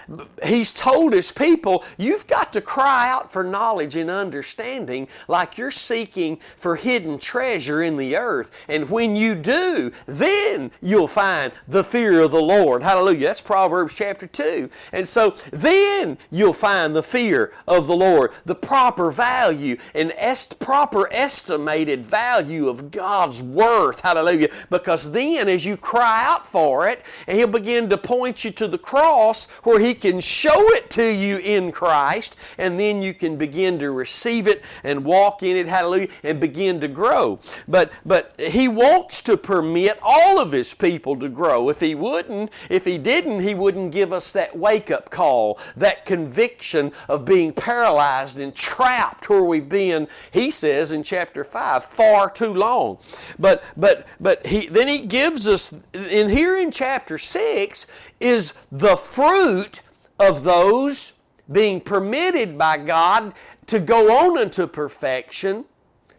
He's 0.46 0.72
told 0.72 1.13
His 1.13 1.32
people, 1.32 1.84
you've 1.98 2.28
got 2.28 2.54
to 2.54 2.62
cry 2.62 3.10
out 3.10 3.32
for 3.32 3.44
knowledge 3.44 3.96
and 3.96 4.10
understanding 4.10 5.08
like 5.28 5.58
you're 5.58 5.72
seeking 5.72 6.39
for 6.58 6.76
hidden 6.76 7.18
treasure 7.18 7.82
in 7.82 7.98
the 7.98 8.15
earth. 8.15 8.52
And 8.68 8.88
when 8.89 9.15
you 9.15 9.34
do, 9.34 9.92
then 10.06 10.70
you'll 10.82 11.08
find 11.08 11.52
the 11.68 11.84
fear 11.84 12.22
of 12.22 12.32
the 12.32 12.42
Lord. 12.42 12.84
Hallelujah. 12.84 13.28
That's 13.28 13.42
Proverbs 13.42 13.96
chapter 13.96 14.28
2. 14.28 14.70
And 14.94 15.10
so 15.10 15.36
then 15.52 16.20
you'll 16.30 16.54
find 16.54 16.96
the 16.96 17.00
the 17.00 17.04
fear 17.04 17.54
of 17.65 17.88
the 17.88 17.96
Lord, 17.96 18.32
the 18.44 18.56
proper 18.56 19.10
value 19.10 19.78
and 19.96 20.12
est- 20.18 20.60
proper 20.60 21.08
estimated 21.13 22.06
value 22.06 22.68
of 22.68 22.92
God's 22.92 23.42
worth. 23.42 24.02
Hallelujah. 24.02 24.50
Because 24.70 25.13
then, 25.13 25.48
as 25.48 25.63
you 25.63 25.78
cry 25.78 26.26
out 26.26 26.46
for 26.46 26.89
it, 26.89 27.04
and 27.26 27.38
He'll 27.38 27.48
begin 27.48 27.68
to 27.89 27.97
point 27.97 28.43
you 28.43 28.51
to 28.51 28.67
the 28.67 28.77
cross 28.77 29.47
where 29.63 29.79
He 29.79 29.93
can 29.93 30.19
show 30.19 30.73
it 30.73 30.89
to 30.91 31.03
you 31.03 31.38
in 31.38 31.71
Christ, 31.71 32.36
and 32.58 32.79
then 32.79 33.01
you 33.01 33.13
can 33.13 33.38
begin 33.38 33.79
to 33.79 33.91
receive 33.91 34.47
it 34.47 34.63
and 34.84 35.05
walk 35.05 35.43
in 35.43 35.55
it. 35.55 35.67
Hallelujah. 35.67 36.10
And 36.23 36.39
begin 36.39 36.79
to 36.82 36.88
grow. 36.88 37.39
But 37.67 37.91
but 38.05 38.34
He 38.39 38.67
wants 38.67 39.21
to 39.23 39.38
permit 39.38 39.99
all 40.01 40.39
of 40.39 40.51
His 40.51 40.73
people 40.73 41.17
to 41.19 41.29
grow. 41.29 41.69
If 41.69 41.79
He 41.79 41.95
wouldn't, 41.95 42.51
if 42.69 42.86
He 42.86 42.97
didn't, 42.97 43.41
He 43.41 43.55
wouldn't 43.55 43.91
give 43.91 44.13
us 44.13 44.32
that 44.32 44.58
wake 44.58 44.91
up 44.91 45.10
call, 45.10 45.60
that 45.75 46.05
conviction 46.05 46.91
of 47.08 47.25
being 47.25 47.53
paralyzed 47.53 48.39
and 48.39 48.53
trapped 48.55 49.29
where 49.29 49.43
we've 49.43 49.69
been, 49.69 50.08
he 50.32 50.51
says 50.51 50.91
in 50.91 51.03
chapter 51.03 51.43
5, 51.43 51.84
far 51.84 52.29
too 52.29 52.53
long. 52.53 52.97
But 53.38 53.63
but 53.77 54.08
but 54.19 54.45
he 54.45 54.67
then 54.67 54.88
he 54.88 55.05
gives 55.05 55.47
us 55.47 55.73
in 55.93 56.29
here 56.29 56.58
in 56.58 56.71
chapter 56.71 57.17
6 57.60 57.88
is 58.22 58.54
the 58.72 58.95
fruit 58.95 59.82
of 60.17 60.43
those 60.45 61.13
being 61.52 61.82
permitted 61.82 62.58
by 62.58 62.78
God 62.78 63.34
to 63.67 63.80
go 63.82 64.17
on 64.17 64.38
unto 64.38 64.65
perfection 64.65 65.65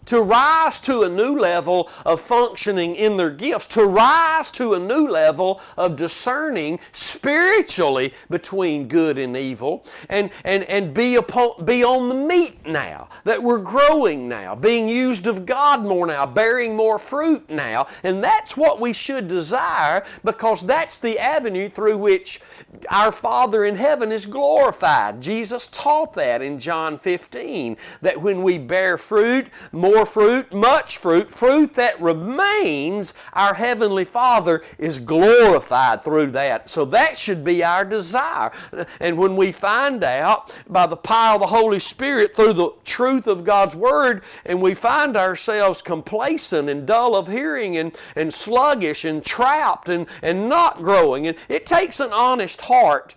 to 0.07 0.23
rise 0.23 0.81
to 0.81 1.03
a 1.03 1.09
new 1.09 1.39
level 1.39 1.89
of 2.05 2.21
functioning 2.21 2.97
in 2.97 3.17
their 3.17 3.31
gifts, 3.31 3.67
to 3.69 3.85
rise 3.85 4.51
to 4.53 4.75
a 4.75 4.79
new 4.79 5.09
level 5.09 5.61
of 5.77 5.97
discerning 5.97 6.79
spiritually 6.93 8.13
between 8.29 8.89
good 8.89 9.19
and 9.19 9.37
evil, 9.37 9.85
and, 10.09 10.31
and, 10.45 10.65
and 10.65 10.95
be, 10.95 11.17
upon, 11.17 11.65
be 11.65 11.85
on 11.85 12.09
the 12.09 12.15
meat 12.15 12.67
now, 12.67 13.09
that 13.25 13.43
we're 13.43 13.59
growing 13.59 14.29
now, 14.29 14.55
being 14.55 14.89
used 14.89 15.27
of 15.27 15.47
God 15.47 15.85
more 15.85 16.07
now, 16.07 16.27
bearing 16.27 16.75
more 16.75 16.99
fruit 16.99 17.49
now. 17.51 17.87
And 18.03 18.23
that's 18.23 18.57
what 18.57 18.81
we 18.81 18.93
should 18.93 19.29
desire 19.29 20.05
because 20.25 20.63
that's 20.63 20.99
the 20.99 21.19
avenue 21.19 21.69
through 21.69 21.99
which 21.99 22.41
our 22.89 23.13
Father 23.13 23.65
in 23.65 23.77
heaven 23.77 24.13
is 24.13 24.27
glorified. 24.27 25.21
Jesus 25.21 25.69
taught 25.69 26.13
that 26.15 26.43
in 26.43 26.59
John 26.59 26.97
15, 26.97 27.77
that 28.03 28.21
when 28.21 28.43
we 28.43 28.59
bear 28.59 28.97
fruit, 28.97 29.49
more 29.73 29.90
more 29.91 30.07
fruit, 30.07 30.53
much 30.53 30.99
fruit, 30.99 31.31
fruit 31.31 31.75
that 31.75 32.01
remains, 32.01 33.15
our 33.33 33.55
Heavenly 33.55 34.05
Father 34.05 34.63
is 34.79 34.99
glorified 34.99 36.05
through 36.05 36.31
that. 36.33 36.71
So 36.71 36.85
that 36.87 37.19
should 37.19 37.45
be 37.45 37.65
our 37.65 37.85
desire. 37.85 38.53
And 39.01 39.19
when 39.19 39.37
we 39.37 39.53
find 39.53 40.05
out 40.05 40.57
by 40.69 40.87
the 40.87 40.97
power 40.97 41.35
of 41.35 41.41
the 41.41 41.47
Holy 41.47 41.81
Spirit 41.81 42.37
through 42.37 42.53
the 42.53 42.71
truth 42.85 43.27
of 43.27 43.45
God's 43.45 43.75
Word, 43.75 44.23
and 44.45 44.63
we 44.63 44.75
find 44.75 45.17
ourselves 45.17 45.83
complacent 45.83 46.69
and 46.69 46.87
dull 46.87 47.17
of 47.17 47.27
hearing 47.27 47.77
and, 47.77 47.99
and 48.15 48.33
sluggish 48.33 49.05
and 49.05 49.25
trapped 49.25 49.89
and, 49.89 50.07
and 50.23 50.49
not 50.49 50.79
growing, 50.83 51.27
and 51.27 51.37
it 51.49 51.67
takes 51.67 52.01
an 52.01 52.13
honest 52.13 52.61
heart 52.63 53.15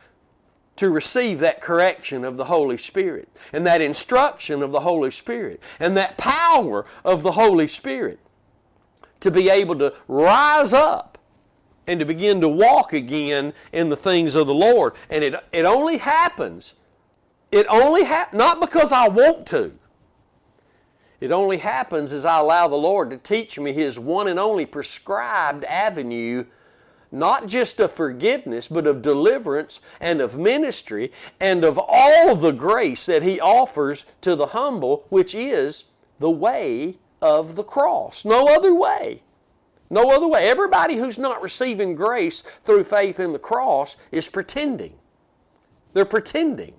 to 0.76 0.90
receive 0.90 1.40
that 1.40 1.62
correction 1.62 2.26
of 2.26 2.38
the 2.38 2.46
Holy 2.46 2.78
Spirit 2.78 3.30
and 3.52 3.66
that 3.66 3.82
instruction 3.82 4.64
of 4.64 4.72
the 4.72 4.80
Holy 4.80 5.12
Spirit 5.12 5.62
and 5.80 5.96
that 5.98 6.18
power 6.18 6.86
of 7.06 7.24
the 7.24 7.32
Holy 7.32 7.68
Spirit 7.68 8.20
to 9.20 9.32
be 9.32 9.50
able 9.50 9.78
to 9.80 9.94
rise 10.08 10.74
up 10.74 11.18
and 11.88 12.00
to 12.00 12.06
begin 12.06 12.42
to 12.42 12.48
walk 12.48 12.94
again 12.94 13.54
in 13.72 13.90
the 13.90 13.98
things 13.98 14.36
of 14.36 14.48
the 14.48 14.54
Lord. 14.54 14.94
And 15.10 15.24
it, 15.24 15.36
it 15.52 15.66
only 15.66 15.98
happens, 15.98 16.74
it 17.52 17.68
only 17.70 18.04
happens, 18.04 18.38
not 18.38 18.60
because 18.60 18.92
I 18.92 19.08
want 19.10 19.46
to. 19.48 19.74
It 21.20 21.32
only 21.32 21.58
happens 21.58 22.12
as 22.12 22.26
I 22.26 22.40
allow 22.40 22.68
the 22.68 22.76
Lord 22.76 23.10
to 23.12 23.18
teach 23.18 23.58
me 23.58 23.72
His 23.72 23.98
one 23.98 24.28
and 24.28 24.40
only 24.40 24.66
prescribed 24.66 25.64
avenue 25.66 26.46
not 27.14 27.48
just 27.48 27.80
of 27.80 27.92
forgiveness, 27.92 28.68
but 28.68 28.88
of 28.88 29.02
deliverance 29.02 29.80
and 30.02 30.20
of 30.20 30.38
ministry 30.38 31.12
and 31.40 31.64
of 31.64 31.80
all 31.80 32.36
the 32.36 32.52
grace 32.52 33.06
that 33.06 33.24
He 33.24 33.40
offers 33.40 34.06
to 34.22 34.36
the 34.36 34.48
humble, 34.48 35.06
which 35.10 35.36
is 35.36 35.86
the 36.20 36.32
way 36.32 36.98
of 37.22 37.56
the 37.56 37.64
cross. 37.64 38.26
No 38.26 38.48
other 38.48 38.74
way. 38.74 39.22
No 39.90 40.12
other 40.12 40.28
way. 40.28 40.50
Everybody 40.50 40.96
who's 40.96 41.20
not 41.20 41.42
receiving 41.42 41.94
grace 41.94 42.44
through 42.64 42.84
faith 42.84 43.20
in 43.20 43.32
the 43.32 43.40
cross 43.40 43.96
is 44.12 44.28
pretending. 44.28 44.96
They're 45.94 46.06
pretending. 46.06 46.74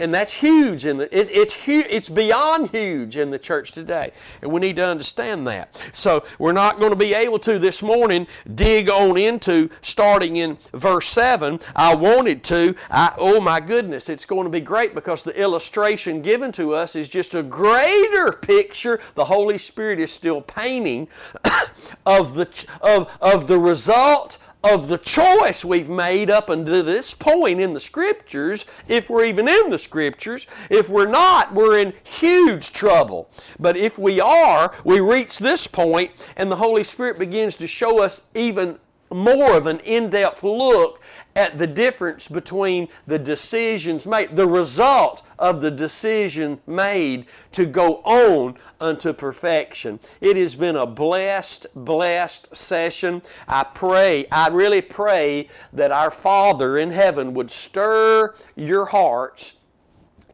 And 0.00 0.14
that's 0.14 0.32
huge 0.32 0.86
in 0.86 0.96
the 0.96 1.04
it, 1.16 1.30
it's 1.30 1.68
it's 1.68 2.08
beyond 2.08 2.70
huge 2.70 3.16
in 3.16 3.30
the 3.30 3.38
church 3.38 3.72
today. 3.72 4.12
And 4.42 4.50
we 4.50 4.60
need 4.60 4.76
to 4.76 4.86
understand 4.86 5.46
that. 5.46 5.80
So 5.92 6.24
we're 6.38 6.52
not 6.52 6.78
going 6.78 6.90
to 6.90 6.96
be 6.96 7.14
able 7.14 7.38
to 7.40 7.58
this 7.58 7.82
morning 7.82 8.26
dig 8.54 8.88
on 8.88 9.16
into 9.18 9.68
starting 9.82 10.36
in 10.36 10.56
verse 10.72 11.08
7. 11.08 11.60
I 11.76 11.94
wanted 11.94 12.42
to. 12.44 12.74
I, 12.90 13.12
oh 13.18 13.40
my 13.40 13.60
goodness, 13.60 14.08
it's 14.08 14.24
going 14.24 14.44
to 14.44 14.50
be 14.50 14.60
great 14.60 14.94
because 14.94 15.22
the 15.22 15.38
illustration 15.38 16.22
given 16.22 16.50
to 16.52 16.74
us 16.74 16.96
is 16.96 17.08
just 17.08 17.34
a 17.34 17.42
greater 17.42 18.32
picture 18.32 19.00
the 19.14 19.24
Holy 19.24 19.58
Spirit 19.58 20.00
is 20.00 20.10
still 20.10 20.40
painting 20.40 21.08
of 22.06 22.34
the 22.34 22.66
of, 22.80 23.16
of 23.20 23.46
the 23.46 23.58
result 23.58 24.38
of 24.62 24.88
the 24.88 24.98
choice 24.98 25.64
we've 25.64 25.88
made 25.88 26.30
up 26.30 26.50
until 26.50 26.82
this 26.82 27.14
point 27.14 27.60
in 27.60 27.72
the 27.72 27.80
Scriptures, 27.80 28.66
if 28.88 29.08
we're 29.08 29.24
even 29.24 29.48
in 29.48 29.70
the 29.70 29.78
Scriptures. 29.78 30.46
If 30.68 30.88
we're 30.88 31.08
not, 31.08 31.54
we're 31.54 31.78
in 31.78 31.92
huge 32.04 32.72
trouble. 32.72 33.30
But 33.58 33.76
if 33.76 33.98
we 33.98 34.20
are, 34.20 34.74
we 34.84 35.00
reach 35.00 35.38
this 35.38 35.66
point, 35.66 36.10
and 36.36 36.50
the 36.50 36.56
Holy 36.56 36.84
Spirit 36.84 37.18
begins 37.18 37.56
to 37.56 37.66
show 37.66 38.02
us 38.02 38.26
even 38.34 38.78
more 39.10 39.56
of 39.56 39.66
an 39.66 39.80
in 39.80 40.10
depth 40.10 40.42
look 40.44 41.00
at 41.36 41.58
the 41.58 41.66
difference 41.66 42.28
between 42.28 42.88
the 43.06 43.18
decisions 43.18 44.06
made, 44.06 44.34
the 44.34 44.46
result 44.46 45.22
of 45.38 45.60
the 45.60 45.70
decision 45.70 46.60
made 46.66 47.26
to 47.52 47.66
go 47.66 47.96
on 48.04 48.56
unto 48.80 49.12
perfection. 49.12 50.00
It 50.20 50.36
has 50.36 50.54
been 50.54 50.76
a 50.76 50.86
blessed, 50.86 51.66
blessed 51.74 52.54
session. 52.54 53.22
I 53.46 53.64
pray, 53.64 54.26
I 54.30 54.48
really 54.48 54.82
pray 54.82 55.48
that 55.72 55.92
our 55.92 56.10
Father 56.10 56.78
in 56.78 56.90
heaven 56.90 57.34
would 57.34 57.50
stir 57.50 58.34
your 58.56 58.86
hearts 58.86 59.59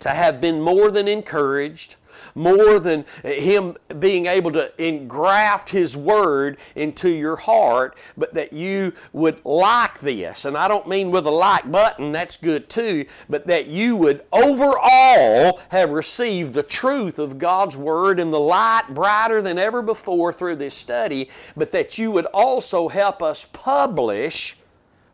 to 0.01 0.11
have 0.11 0.41
been 0.41 0.61
more 0.61 0.91
than 0.91 1.09
encouraged 1.09 1.97
more 2.37 2.79
than 2.79 3.05
Him 3.25 3.77
being 3.99 4.27
able 4.27 4.51
to 4.53 4.71
engraft 4.83 5.71
His 5.71 5.97
Word 5.97 6.59
into 6.75 7.09
your 7.09 7.37
heart, 7.37 7.97
but 8.17 8.35
that 8.35 8.53
you 8.53 8.93
would 9.13 9.45
like 9.45 9.99
this. 10.01 10.45
And 10.45 10.57
I 10.57 10.69
don't 10.69 10.87
mean 10.87 11.11
with 11.11 11.27
a 11.27 11.31
like 11.31 11.71
button, 11.71 12.13
that's 12.13 12.37
good 12.37 12.69
too, 12.69 13.07
but 13.29 13.47
that 13.47 13.67
you 13.67 13.97
would 13.97 14.25
overall 14.33 15.61
have 15.71 15.93
received 15.93 16.55
the 16.55 16.63
truth 16.63 17.19
of 17.19 17.39
God's 17.39 17.77
Word 17.77 18.21
in 18.21 18.31
the 18.31 18.41
light 18.41 18.85
brighter 18.91 19.41
than 19.43 19.59
ever 19.59 19.83
before 19.83 20.33
through 20.33 20.57
this 20.57 20.75
study, 20.75 21.31
but 21.57 21.73
that 21.73 21.99
you 21.99 22.11
would 22.11 22.27
also 22.27 22.89
help 22.89 23.23
us 23.23 23.47
publish 23.53 24.56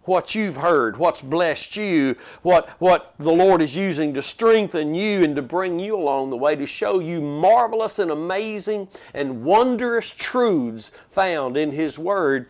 what 0.05 0.35
you've 0.35 0.57
heard, 0.57 0.97
what's 0.97 1.23
blessed 1.23 1.77
you, 1.77 2.17
what, 2.43 2.69
what 2.81 3.15
the 3.19 3.33
Lord 3.33 3.62
is 3.62 3.77
using 3.77 4.12
to 4.15 4.23
strengthen 4.23 4.95
you 4.95 5.23
and 5.23 5.37
to 5.37 5.43
bring 5.43 5.79
you 5.79 5.97
along 5.97 6.31
the 6.31 6.37
way, 6.37 6.57
to 6.57 6.67
show 6.67 6.99
you 6.99 7.21
marvelous 7.21 7.99
and 8.01 8.11
amazing 8.11 8.88
and 9.15 9.45
wondrous 9.45 10.12
truths 10.12 10.91
found 11.09 11.57
in 11.57 11.71
His 11.71 11.99
Word. 11.99 12.49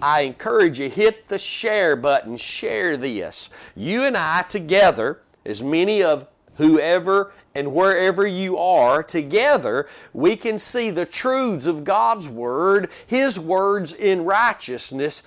I 0.00 0.20
encourage 0.22 0.78
you, 0.78 0.88
hit 0.88 1.26
the 1.26 1.38
share 1.38 1.96
button, 1.96 2.36
share 2.36 2.96
this. 2.96 3.50
You 3.74 4.04
and 4.04 4.16
I 4.16 4.42
together, 4.42 5.22
as 5.44 5.62
many 5.62 6.04
of 6.04 6.28
whoever 6.56 7.32
and 7.54 7.74
wherever 7.74 8.26
you 8.26 8.56
are, 8.58 9.02
together 9.02 9.88
we 10.14 10.36
can 10.36 10.58
see 10.58 10.90
the 10.90 11.04
truths 11.04 11.66
of 11.66 11.84
God's 11.84 12.28
Word, 12.28 12.90
His 13.06 13.40
words 13.40 13.94
in 13.94 14.24
righteousness 14.24 15.24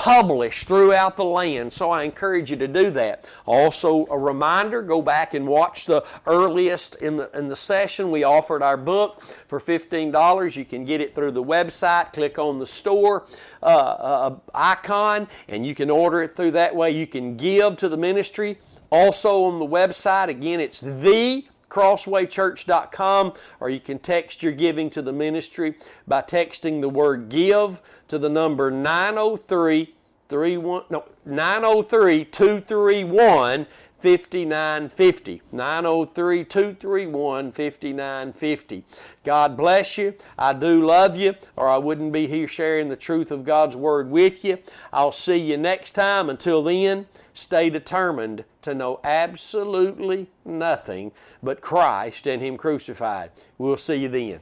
published 0.00 0.66
throughout 0.66 1.14
the 1.14 1.24
land. 1.24 1.70
So 1.70 1.90
I 1.90 2.04
encourage 2.04 2.50
you 2.50 2.56
to 2.56 2.66
do 2.66 2.88
that. 2.92 3.28
Also, 3.44 4.06
a 4.06 4.18
reminder 4.18 4.80
go 4.80 5.02
back 5.02 5.34
and 5.34 5.46
watch 5.46 5.84
the 5.84 6.02
earliest 6.26 6.94
in 7.02 7.18
the, 7.18 7.30
in 7.36 7.48
the 7.48 7.54
session. 7.54 8.10
We 8.10 8.24
offered 8.24 8.62
our 8.62 8.78
book 8.78 9.20
for 9.46 9.60
$15. 9.60 10.56
You 10.56 10.64
can 10.64 10.86
get 10.86 11.02
it 11.02 11.14
through 11.14 11.32
the 11.32 11.44
website. 11.44 12.14
Click 12.14 12.38
on 12.38 12.56
the 12.56 12.66
store 12.66 13.26
uh, 13.62 13.66
uh, 13.66 14.36
icon 14.54 15.28
and 15.48 15.66
you 15.66 15.74
can 15.74 15.90
order 15.90 16.22
it 16.22 16.34
through 16.34 16.52
that 16.52 16.74
way. 16.74 16.90
You 16.92 17.06
can 17.06 17.36
give 17.36 17.76
to 17.76 17.90
the 17.90 17.98
ministry. 17.98 18.58
Also 18.90 19.44
on 19.44 19.58
the 19.58 19.66
website, 19.66 20.28
again, 20.28 20.60
it's 20.60 20.80
the 20.80 21.44
crosswaychurch.com, 21.68 23.32
or 23.60 23.70
you 23.70 23.78
can 23.78 23.98
text 23.98 24.42
your 24.42 24.52
giving 24.52 24.90
to 24.90 25.02
the 25.02 25.12
ministry 25.12 25.74
by 26.08 26.20
texting 26.20 26.80
the 26.80 26.88
word 26.88 27.28
give 27.28 27.80
to 28.10 28.18
the 28.18 28.28
number 28.28 28.70
903 28.70 29.94
31 30.28 30.84
no 30.90 31.04
903 31.24 32.24
231 32.24 33.66
5950. 34.00 35.42
903 35.52 36.44
231 36.44 37.52
5950. 37.52 38.84
God 39.24 39.56
bless 39.56 39.98
you. 39.98 40.14
I 40.38 40.52
do 40.54 40.84
love 40.84 41.16
you, 41.16 41.34
or 41.56 41.68
I 41.68 41.76
wouldn't 41.76 42.12
be 42.12 42.26
here 42.26 42.48
sharing 42.48 42.88
the 42.88 42.96
truth 42.96 43.30
of 43.30 43.44
God's 43.44 43.76
Word 43.76 44.10
with 44.10 44.44
you. 44.44 44.58
I'll 44.92 45.12
see 45.12 45.36
you 45.36 45.56
next 45.56 45.92
time. 45.92 46.30
Until 46.30 46.62
then, 46.62 47.06
stay 47.34 47.70
determined 47.70 48.44
to 48.62 48.74
know 48.74 49.00
absolutely 49.04 50.28
nothing 50.44 51.12
but 51.42 51.60
Christ 51.60 52.26
and 52.26 52.42
Him 52.42 52.56
crucified. 52.56 53.30
We'll 53.58 53.76
see 53.76 53.96
you 53.96 54.08
then. 54.08 54.40